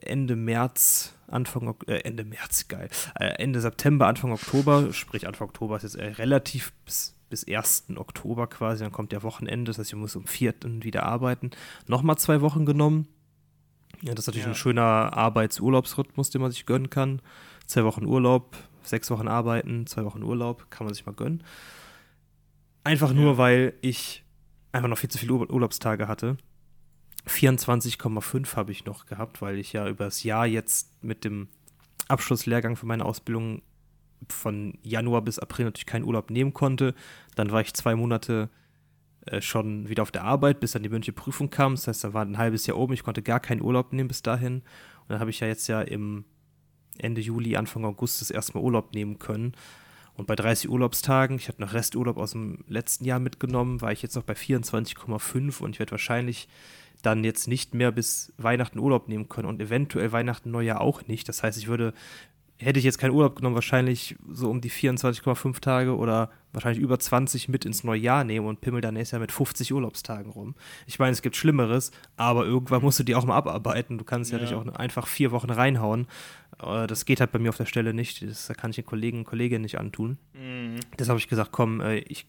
[0.01, 5.77] Ende März, Anfang äh, Ende März, geil, äh, Ende September, Anfang Oktober, sprich Anfang Oktober
[5.77, 7.85] ist jetzt äh, relativ bis, bis 1.
[7.95, 10.53] Oktober quasi, dann kommt der Wochenende, das heißt, ich muss um 4.
[10.81, 11.51] wieder arbeiten,
[11.87, 13.07] nochmal zwei Wochen genommen.
[14.01, 14.51] Ja, das ist natürlich ja.
[14.51, 17.21] ein schöner Arbeitsurlaubsrhythmus, den man sich gönnen kann.
[17.65, 18.55] Zwei Wochen Urlaub,
[18.87, 21.43] sechs Wochen arbeiten, zwei Wochen Urlaub, kann man sich mal gönnen.
[22.83, 23.37] Einfach nur, ja.
[23.37, 24.23] weil ich
[24.71, 26.37] einfach noch viel zu viele Urlaubstage hatte.
[27.27, 31.49] 24,5 habe ich noch gehabt, weil ich ja übers Jahr jetzt mit dem
[32.07, 33.61] Abschlusslehrgang für meine Ausbildung
[34.29, 36.95] von Januar bis April natürlich keinen Urlaub nehmen konnte.
[37.35, 38.49] Dann war ich zwei Monate
[39.25, 41.75] äh, schon wieder auf der Arbeit, bis dann die mündliche Prüfung kam.
[41.75, 42.93] Das heißt, da war ein halbes Jahr oben.
[42.93, 44.55] Ich konnte gar keinen Urlaub nehmen bis dahin.
[44.55, 46.25] Und dann habe ich ja jetzt ja im
[46.99, 49.53] Ende Juli, Anfang August das erste Mal Urlaub nehmen können.
[50.15, 54.01] Und bei 30 Urlaubstagen, ich hatte noch Resturlaub aus dem letzten Jahr mitgenommen, war ich
[54.01, 56.47] jetzt noch bei 24,5 und ich werde wahrscheinlich
[57.03, 61.29] dann jetzt nicht mehr bis Weihnachten Urlaub nehmen können und eventuell Weihnachten Neujahr auch nicht.
[61.29, 61.93] Das heißt, ich würde,
[62.59, 66.97] hätte ich jetzt keinen Urlaub genommen, wahrscheinlich so um die 24,5 Tage oder wahrscheinlich über
[66.97, 70.55] 20 mit ins neue Jahr nehmen und pimmel dann nächstes Jahr mit 50 Urlaubstagen rum.
[70.87, 73.97] Ich meine, es gibt Schlimmeres, aber irgendwann musst du die auch mal abarbeiten.
[73.97, 76.07] Du kannst ja, ja nicht auch einfach vier Wochen reinhauen.
[76.61, 78.23] Äh, das geht halt bei mir auf der Stelle nicht.
[78.23, 80.17] Das kann ich den Kollegen und Kolleginnen nicht antun.
[80.33, 80.79] Mhm.
[80.97, 82.27] Deshalb habe ich gesagt, komm, äh, ich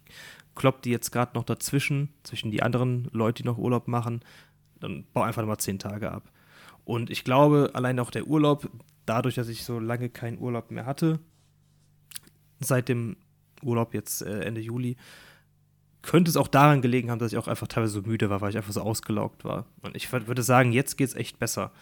[0.55, 4.20] klopp die jetzt gerade noch dazwischen, zwischen die anderen Leute, die noch Urlaub machen,
[4.81, 6.31] dann bau einfach mal zehn Tage ab.
[6.85, 8.68] Und ich glaube, allein auch der Urlaub,
[9.09, 11.18] dadurch, dass ich so lange keinen Urlaub mehr hatte,
[12.61, 13.16] seit dem
[13.62, 14.96] Urlaub jetzt äh, Ende Juli,
[16.02, 18.50] könnte es auch daran gelegen haben, dass ich auch einfach teilweise so müde war, weil
[18.50, 19.66] ich einfach so ausgelaugt war.
[19.82, 21.72] Und ich würde sagen, jetzt geht es echt besser.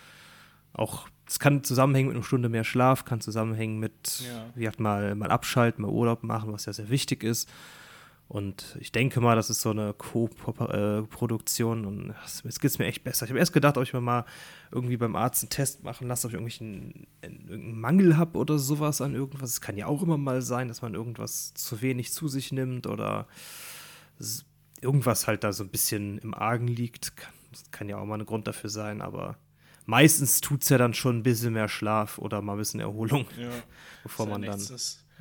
[0.72, 4.46] Auch, es kann zusammenhängen mit einer Stunde mehr Schlaf, kann zusammenhängen mit, ja.
[4.54, 7.48] wie gesagt, mal, mal abschalten, mal Urlaub machen, was ja sehr wichtig ist.
[8.28, 13.04] Und ich denke mal, das ist so eine Co-Produktion und jetzt geht es mir echt
[13.04, 13.24] besser.
[13.24, 14.24] Ich habe erst gedacht, ob ich mir mal
[14.72, 19.00] irgendwie beim Arzt einen Test machen lasse, ob ich irgendwelchen irgendeinen Mangel habe oder sowas
[19.00, 19.50] an irgendwas.
[19.50, 22.88] Es kann ja auch immer mal sein, dass man irgendwas zu wenig zu sich nimmt
[22.88, 23.28] oder
[24.80, 27.12] irgendwas halt da so ein bisschen im Argen liegt.
[27.52, 29.36] Das kann ja auch mal ein Grund dafür sein, aber
[29.84, 33.26] meistens tut es ja dann schon ein bisschen mehr Schlaf oder mal ein bisschen Erholung,
[33.38, 33.50] ja,
[34.02, 34.60] bevor man dann.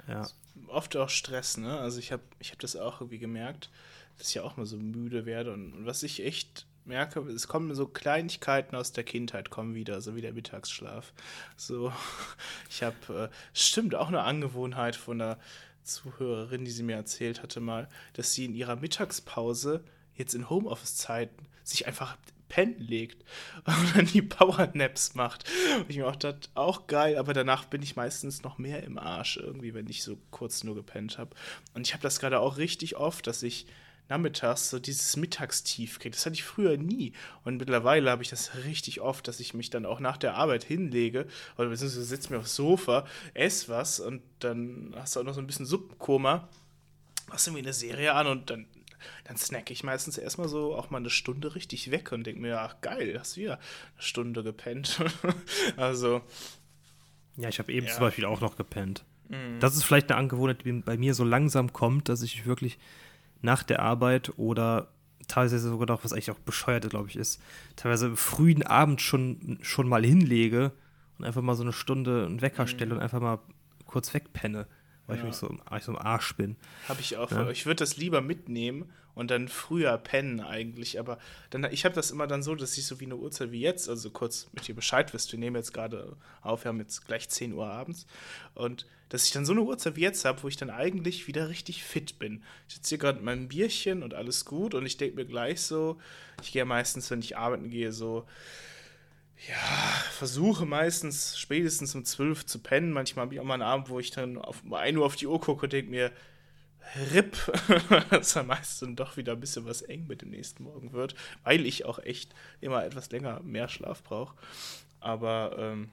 [0.08, 0.28] Ja.
[0.68, 1.80] Oft auch Stress, ne?
[1.80, 3.70] Also ich habe ich hab das auch irgendwie gemerkt,
[4.18, 5.54] dass ich ja auch mal so müde werde.
[5.54, 10.02] Und, und was ich echt merke, es kommen so Kleinigkeiten aus der Kindheit kommen wieder,
[10.02, 11.14] so wie der Mittagsschlaf.
[11.58, 11.92] So,
[12.70, 15.40] ich habe, äh, stimmt, auch eine Angewohnheit von der
[15.84, 19.84] Zuhörerin, die sie mir erzählt hatte mal, dass sie in ihrer Mittagspause
[20.16, 22.18] jetzt in Homeoffice-Zeiten sich einfach
[22.48, 23.24] pennen legt
[23.66, 25.50] und dann die Powernaps macht.
[25.78, 28.98] Und ich mir auch dachte, auch geil, aber danach bin ich meistens noch mehr im
[28.98, 31.36] Arsch irgendwie, wenn ich so kurz nur gepennt habe.
[31.74, 33.68] Und ich habe das gerade auch richtig oft, dass ich
[34.10, 36.16] nachmittags so dieses Mittagstief kriege.
[36.16, 37.14] Das hatte ich früher nie.
[37.44, 40.64] Und mittlerweile habe ich das richtig oft, dass ich mich dann auch nach der Arbeit
[40.64, 41.26] hinlege
[41.58, 45.42] oder beziehungsweise sitze mir aufs Sofa, esse was und dann hast du auch noch so
[45.42, 46.48] ein bisschen Suppenkoma,
[47.28, 48.68] machst irgendwie eine Serie an und dann
[49.24, 52.62] dann snacke ich meistens erstmal so auch mal eine Stunde richtig weg und denke mir,
[52.62, 55.00] ach geil, hast du wieder eine Stunde gepennt.
[55.78, 56.22] also.
[57.38, 57.94] Ja, ich habe eben ja.
[57.94, 59.04] zum Beispiel auch noch gepennt.
[59.30, 59.60] Mhm.
[59.60, 62.78] Das ist vielleicht eine Angewohnheit, die bei mir so langsam kommt, dass ich wirklich
[63.42, 64.90] nach der Arbeit oder
[65.28, 67.42] teilweise sogar noch, was eigentlich auch bescheuert, glaube ich, ist,
[67.76, 70.72] teilweise im frühen Abend schon, schon mal hinlege
[71.18, 72.68] und einfach mal so eine Stunde einen Wecker mhm.
[72.68, 73.40] stelle und einfach mal
[73.86, 74.68] kurz wegpenne,
[75.08, 75.24] weil ja.
[75.24, 76.56] ich mich so, ich so im Arsch bin.
[76.88, 77.32] Habe ich auch.
[77.32, 77.50] Ja?
[77.50, 81.00] Ich würde das lieber mitnehmen und dann früher pennen eigentlich.
[81.00, 81.18] Aber
[81.50, 83.90] dann, ich habe das immer dann so, dass ich so wie eine Uhrzeit wie jetzt,
[83.90, 87.30] also kurz mit dir Bescheid wisst, wir nehmen jetzt gerade auf, wir haben jetzt gleich
[87.30, 88.06] 10 Uhr abends.
[88.54, 91.50] Und dass ich dann so eine Uhrzeit wie jetzt habe, wo ich dann eigentlich wieder
[91.50, 92.44] richtig fit bin.
[92.68, 95.62] Ich sitze hier gerade mit meinem Bierchen und alles gut und ich denke mir gleich
[95.62, 95.98] so,
[96.42, 98.26] ich gehe meistens, wenn ich arbeiten gehe, so,
[99.48, 99.56] ja,
[100.12, 102.92] versuche meistens spätestens um 12 zu pennen.
[102.92, 105.28] Manchmal habe ich auch mal einen Abend, wo ich dann auf 1 Uhr auf die
[105.28, 106.12] Uhr gucke und denke mir,
[107.12, 107.38] RIP,
[108.10, 111.66] dass dann meistens doch wieder ein bisschen was eng mit dem nächsten Morgen wird, weil
[111.66, 114.36] ich auch echt immer etwas länger mehr Schlaf brauche.
[115.00, 115.90] Aber ähm,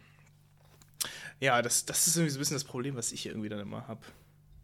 [1.40, 3.88] ja, das, das ist irgendwie so ein bisschen das Problem, was ich irgendwie dann immer
[3.88, 4.00] habe.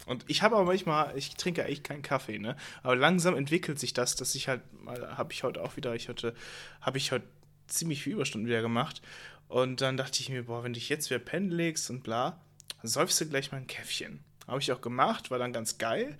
[0.05, 2.55] Und ich habe aber manchmal, ich trinke echt keinen Kaffee, ne?
[2.81, 6.07] Aber langsam entwickelt sich das, dass ich halt mal, habe ich heute auch wieder, ich
[6.09, 6.33] hatte,
[6.81, 7.27] habe ich heute
[7.69, 9.01] ziemlich viel Überstunden wieder gemacht.
[9.47, 12.39] Und dann dachte ich mir, boah, wenn du dich jetzt wieder pennen legst und bla,
[12.83, 14.23] säufst du gleich mal ein Käffchen.
[14.47, 16.17] Habe ich auch gemacht, war dann ganz geil.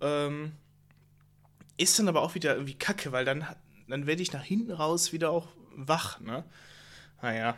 [0.00, 0.52] Ähm,
[1.76, 3.44] ist dann aber auch wieder irgendwie kacke, weil dann,
[3.88, 6.44] dann werde ich nach hinten raus wieder auch wach, ne?
[7.22, 7.56] Naja.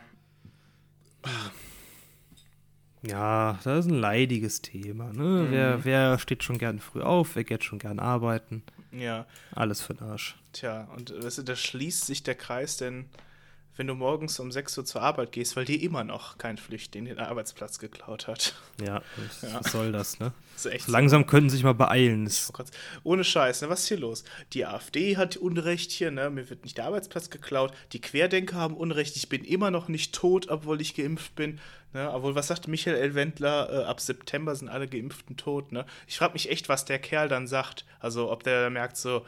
[3.01, 5.13] Ja, das ist ein leidiges Thema.
[5.13, 5.23] Ne?
[5.23, 5.51] Mhm.
[5.51, 8.63] Wer, wer steht schon gern früh auf, wer geht schon gern arbeiten?
[8.91, 9.25] Ja.
[9.53, 10.37] Alles für den Arsch.
[10.51, 13.05] Tja, und weißt du, da schließt sich der Kreis, denn
[13.79, 17.05] wenn du morgens um 6 Uhr zur Arbeit gehst, weil dir immer noch kein Flüchtling
[17.05, 18.53] den Arbeitsplatz geklaut hat.
[18.85, 19.63] Ja, was, ja.
[19.63, 20.33] soll das, ne?
[20.61, 22.29] Das so langsam könnten sich mal beeilen.
[23.03, 23.69] Ohne Scheiß, ne?
[23.69, 24.25] Was ist hier los?
[24.51, 26.29] Die AfD hat Unrecht hier, ne?
[26.29, 27.73] Mir wird nicht der Arbeitsplatz geklaut.
[27.93, 29.15] Die Querdenker haben Unrecht.
[29.15, 31.61] Ich bin immer noch nicht tot, obwohl ich geimpft bin.
[31.93, 32.11] Ne?
[32.11, 33.15] Obwohl, was sagt Michael L.
[33.15, 33.69] Wendler?
[33.71, 35.85] Äh, ab September sind alle Geimpften tot, ne?
[36.05, 37.85] Ich frage mich echt, was der Kerl dann sagt.
[38.01, 39.25] Also, ob der merkt so,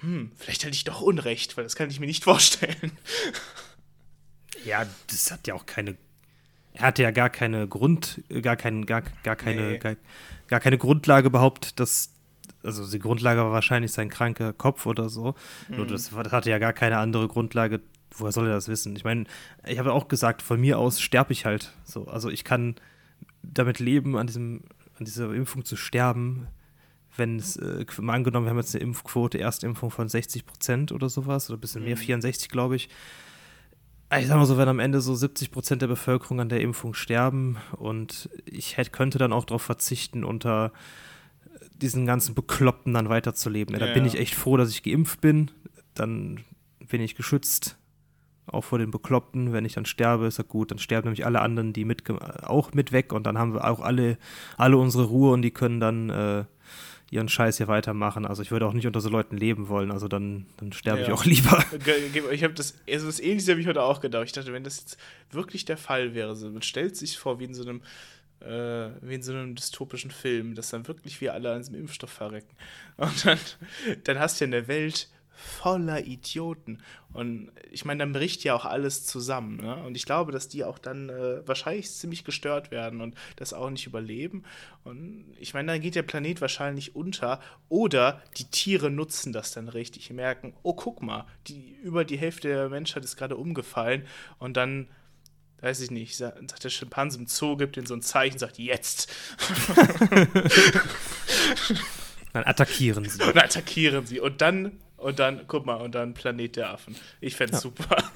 [0.00, 2.92] hm, vielleicht hatte ich doch Unrecht, weil das kann ich mir nicht vorstellen.
[4.64, 5.96] Ja, das hat ja auch keine.
[6.74, 9.78] Er hatte ja gar keine Grund, gar, kein, gar, gar, keine, nee.
[9.78, 9.96] gar,
[10.46, 12.14] gar keine Grundlage behauptet, dass.
[12.64, 15.34] Also die Grundlage war wahrscheinlich sein kranker Kopf oder so.
[15.68, 15.76] Mhm.
[15.76, 17.80] Nur das, das hatte ja gar keine andere Grundlage.
[18.10, 18.96] Woher soll er das wissen?
[18.96, 19.24] Ich meine,
[19.64, 21.72] ich habe auch gesagt, von mir aus sterbe ich halt.
[21.84, 22.74] So, also ich kann
[23.42, 24.64] damit leben, an diesem,
[24.98, 26.48] an dieser Impfung zu sterben
[27.18, 31.08] wenn es, äh, mal angenommen, wir haben jetzt eine Impfquote, Erstimpfung von 60 Prozent oder
[31.08, 32.52] sowas, oder ein bisschen mehr, 64, mhm.
[32.52, 32.88] glaube ich.
[34.18, 36.94] Ich sag mal so, wenn am Ende so 70 Prozent der Bevölkerung an der Impfung
[36.94, 40.72] sterben und ich hätte, könnte dann auch darauf verzichten, unter
[41.74, 43.74] diesen ganzen Bekloppten dann weiterzuleben.
[43.74, 45.50] Ja, da bin ich echt froh, dass ich geimpft bin.
[45.94, 46.40] Dann
[46.88, 47.76] bin ich geschützt,
[48.46, 49.52] auch vor den Bekloppten.
[49.52, 52.04] Wenn ich dann sterbe, ist ja gut, dann sterben nämlich alle anderen, die mit,
[52.44, 54.16] auch mit weg und dann haben wir auch alle,
[54.56, 56.44] alle unsere Ruhe und die können dann äh,
[57.10, 58.26] ihren Scheiß hier weitermachen.
[58.26, 59.90] Also ich würde auch nicht unter so Leuten leben wollen.
[59.90, 61.14] Also dann, dann sterbe ich Ja.
[61.14, 61.64] auch lieber.
[62.32, 64.24] Ich habe das, also das Ähnliche habe ich heute auch gedacht.
[64.26, 64.98] Ich dachte, wenn das jetzt
[65.30, 67.80] wirklich der Fall wäre, so, man stellt sich vor, wie in so einem,
[68.40, 72.10] äh, wie in so einem dystopischen Film, dass dann wirklich wir alle an diesem Impfstoff
[72.10, 72.54] verrecken.
[72.98, 73.38] Und dann,
[74.04, 75.08] dann hast du ja eine Welt
[75.40, 76.82] voller Idioten.
[77.12, 79.56] Und ich meine, dann bricht ja auch alles zusammen.
[79.58, 79.76] Ne?
[79.84, 83.70] Und ich glaube, dass die auch dann äh, wahrscheinlich ziemlich gestört werden und das auch
[83.70, 84.42] nicht überleben.
[84.84, 87.40] Und ich meine, dann geht der Planet wahrscheinlich unter.
[87.68, 92.48] Oder die Tiere nutzen das dann richtig, merken, oh, guck mal, die, über die Hälfte
[92.48, 94.04] der Menschheit ist gerade umgefallen.
[94.38, 94.88] Und dann
[95.60, 98.58] weiß ich nicht, sa- sagt der Schimpanse im Zoo, gibt ihnen so ein Zeichen, sagt
[98.58, 99.12] jetzt.
[102.32, 103.22] Dann attackieren sie.
[103.22, 104.20] Und attackieren sie.
[104.20, 106.94] Und dann, und dann, guck mal, und dann Planet der Affen.
[107.20, 107.60] Ich fände Ja.
[107.60, 107.96] super.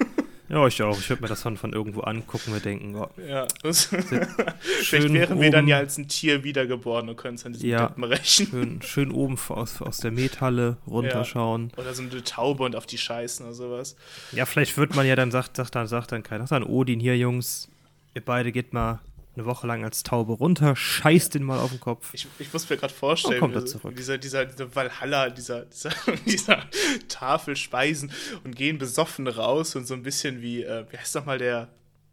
[0.49, 0.99] Ja, ich auch.
[0.99, 3.47] Ich würde mir das von, von irgendwo angucken und denken, oh, Ja.
[3.63, 7.69] Vielleicht schön wären wir dann ja als ein Tier wiedergeboren und können es an diesen
[7.69, 7.87] Ja.
[7.87, 8.47] Deppen rächen.
[8.47, 11.71] schön, schön oben aus, aus der Methalle runterschauen.
[11.77, 13.95] Oder so eine Taube und auf die scheißen oder sowas.
[14.33, 16.99] Ja, vielleicht wird man ja dann, sagt, sagt dann, sagt dann keiner, sagt dann Odin,
[16.99, 17.69] hier Jungs,
[18.13, 18.99] ihr beide geht mal
[19.35, 22.13] eine Woche lang als Taube runter, scheißt den mal auf den Kopf.
[22.13, 23.95] Ich, ich muss mir gerade vorstellen, kommt er so- zurück.
[23.95, 25.89] dieser, dieser, dieser Valhalla, dieser, dieser,
[26.25, 26.63] dieser
[27.07, 28.11] Tafel speisen
[28.43, 31.69] und gehen besoffen raus und so ein bisschen wie, äh, wie heißt nochmal der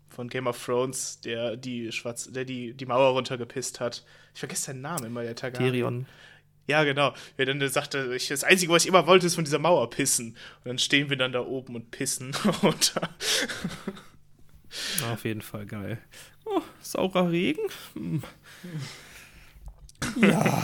[0.08, 4.04] von Game of Thrones, der die Schwarz, der die, die Mauer runtergepisst hat.
[4.34, 5.72] Ich vergesse seinen Namen immer, der Targaryen.
[5.72, 6.06] Tyrion.
[6.66, 7.14] Ja, genau.
[7.36, 10.30] Wer dann sagte, ich, das Einzige, was ich immer wollte, ist von dieser Mauer pissen.
[10.30, 13.08] Und dann stehen wir dann da oben und pissen runter.
[15.12, 15.98] Auf jeden Fall geil.
[16.52, 17.62] Oh, saurer Regen?
[17.94, 18.22] Hm.
[20.16, 20.62] Ja,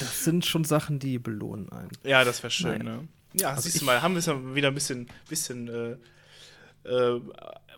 [0.00, 1.90] das sind schon Sachen, die belohnen einen.
[2.02, 3.06] Ja, das wäre schön, ne?
[3.34, 6.88] Ja, Also siehst ich- du mal, haben wir es ja wieder ein bisschen, bisschen äh,
[6.88, 7.20] äh,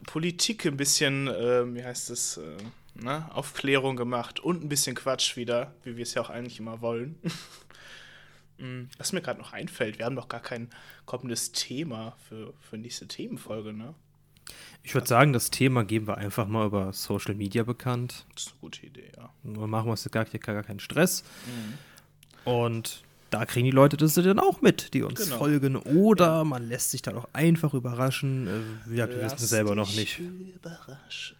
[0.06, 2.56] Politik, ein bisschen, äh, wie heißt es, äh,
[2.94, 3.28] ne?
[3.34, 7.16] Aufklärung gemacht und ein bisschen Quatsch wieder, wie wir es ja auch eigentlich immer wollen.
[8.58, 10.70] Mm, Was mir gerade noch einfällt, wir haben doch gar kein
[11.04, 13.94] kommendes Thema für, für nächste Themenfolge, ne?
[14.82, 18.24] Ich würde sagen, das Thema geben wir einfach mal über Social Media bekannt.
[18.34, 19.30] Das ist eine gute Idee, ja.
[19.42, 21.24] Dann machen wir uns gar, gar keinen Stress.
[22.44, 25.36] Und da kriegen die Leute das dann auch mit, die uns Genau.
[25.38, 25.76] folgen.
[25.76, 28.46] Oder man lässt sich dann auch einfach überraschen.
[28.46, 30.18] Äh, gesagt, wir wissen es selber noch nicht.
[30.18, 31.36] Überraschen.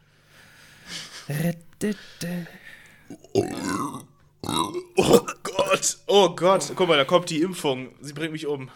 [4.96, 6.72] Oh Gott, oh Gott.
[6.74, 7.88] Guck mal, da kommt die Impfung.
[8.00, 8.70] Sie bringt mich um.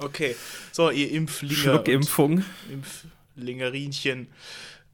[0.00, 0.36] Okay,
[0.72, 1.54] so, ihr Impflinge.
[1.54, 2.44] und Schluckimpfung.
[3.36, 4.28] Impflingerinchen.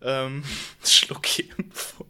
[0.03, 0.45] Ähm,
[0.85, 2.07] Schluckimpfung.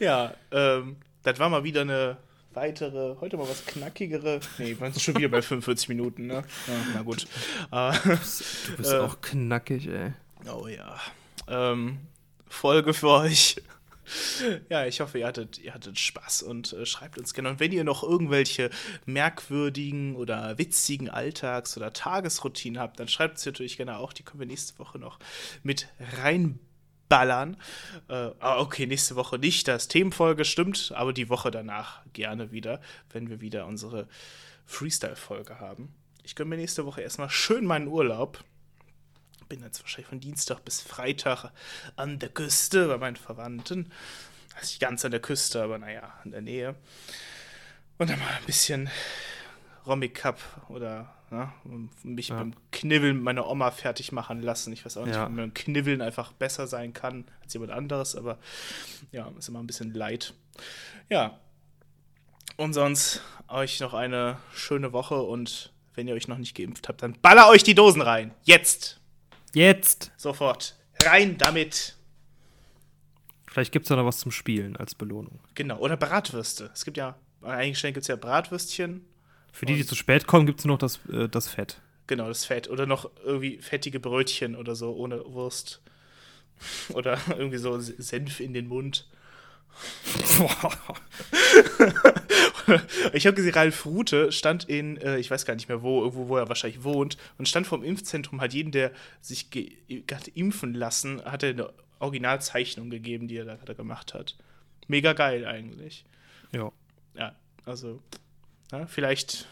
[0.00, 2.16] ja, ähm, das war mal wieder eine
[2.52, 4.40] weitere, heute mal was knackigere.
[4.58, 6.34] Nee, wir sind schon wieder bei 45 Minuten, ne?
[6.66, 7.26] Ja, na gut.
[7.72, 8.98] Äh, Du bist Äh.
[8.98, 10.12] auch knackig, ey.
[10.52, 10.98] Oh ja.
[11.48, 11.98] Ähm,
[12.48, 13.56] Folge für euch.
[14.68, 17.50] Ja, ich hoffe, ihr hattet, ihr hattet Spaß und äh, schreibt uns gerne.
[17.50, 18.70] Und wenn ihr noch irgendwelche
[19.06, 24.12] merkwürdigen oder witzigen Alltags- oder Tagesroutinen habt, dann schreibt es natürlich gerne auch.
[24.12, 25.18] Die können wir nächste Woche noch
[25.62, 25.88] mit
[26.22, 27.56] reinballern.
[28.08, 29.68] Äh, ah, okay, nächste Woche nicht.
[29.68, 32.80] Das Themenfolge stimmt, aber die Woche danach gerne wieder,
[33.10, 34.08] wenn wir wieder unsere
[34.66, 35.94] Freestyle-Folge haben.
[36.22, 38.42] Ich gönne mir nächste Woche erstmal schön meinen Urlaub
[39.48, 41.50] bin jetzt wahrscheinlich von Dienstag bis Freitag
[41.96, 43.92] an der Küste bei meinen Verwandten.
[44.54, 46.74] Also nicht ganz an der Küste, aber naja, in der Nähe.
[47.98, 48.88] Und dann mal ein bisschen
[49.86, 50.38] Romic Cup
[50.68, 51.52] oder ne,
[52.02, 52.36] mich Ja.
[52.36, 54.72] beim Knibbeln mit meiner Oma fertig machen lassen.
[54.72, 55.26] Ich weiß auch nicht, Ja.
[55.26, 58.38] ob man Knibbeln einfach besser sein kann als jemand anderes, aber
[59.12, 60.34] ja, ist immer ein bisschen leid.
[61.08, 61.38] Ja.
[62.56, 67.02] Und sonst euch noch eine schöne Woche und wenn ihr euch noch nicht geimpft habt,
[67.02, 68.32] dann baller euch die Dosen rein.
[68.42, 69.00] Jetzt!
[69.54, 70.12] Jetzt!
[70.16, 70.76] Sofort.
[71.02, 71.96] Rein damit.
[73.46, 75.38] Vielleicht gibt es da noch was zum Spielen als Belohnung.
[75.54, 75.78] Genau.
[75.78, 76.70] Oder Bratwürste.
[76.74, 79.06] Es gibt ja, an einigen Stellen gibt es ja Bratwürstchen.
[79.52, 81.80] Für die, die zu spät kommen, gibt es nur noch das, äh, das Fett.
[82.08, 82.68] Genau, das Fett.
[82.68, 85.80] Oder noch irgendwie fettige Brötchen oder so ohne Wurst.
[86.90, 89.08] Oder irgendwie so Senf in den Mund.
[93.12, 96.28] Ich habe gesehen, Ralf Rute stand in, äh, ich weiß gar nicht mehr wo, irgendwo,
[96.28, 99.48] wo er wahrscheinlich wohnt, und stand vom Impfzentrum, hat jeden, der sich
[100.10, 104.36] hat impfen lassen, hat er eine Originalzeichnung gegeben, die er da gerade gemacht hat.
[104.88, 106.04] Mega geil eigentlich.
[106.52, 106.70] ja.
[107.16, 108.02] Ja, also,
[108.72, 109.46] na, vielleicht,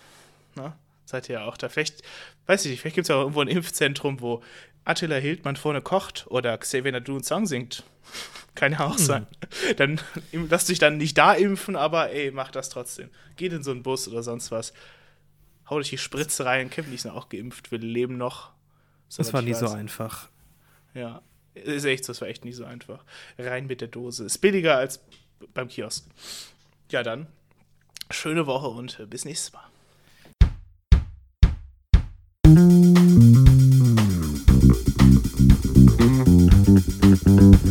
[0.56, 1.68] na, seid ihr ja auch da.
[1.68, 2.02] Vielleicht,
[2.46, 4.42] weiß ich nicht, vielleicht gibt es ja auch irgendwo ein Impfzentrum, wo
[4.84, 7.84] Attila Hildmann vorne kocht oder Xavier Nadu einen Song singt.
[8.54, 9.26] Kann ja auch sein.
[9.76, 9.98] Dann
[10.32, 13.08] lass dich dann nicht da impfen, aber ey, mach das trotzdem.
[13.36, 14.74] Geht in so einen Bus oder sonst was.
[15.70, 16.68] Hau dich die Spritze rein.
[16.68, 18.52] Kevin ist auch geimpft, wir leben noch.
[19.16, 19.74] Das war nie so weiß.
[19.74, 20.28] einfach.
[20.94, 21.22] Ja,
[21.54, 23.04] ist echt, so, das war echt nie so einfach.
[23.38, 24.24] Rein mit der Dose.
[24.24, 25.00] Ist billiger als
[25.54, 26.06] beim Kiosk.
[26.90, 27.26] Ja, dann
[28.10, 29.64] schöne Woche und bis nächstes Mal.
[37.14, 37.70] Thank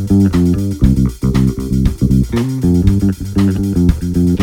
[4.29, 4.40] you.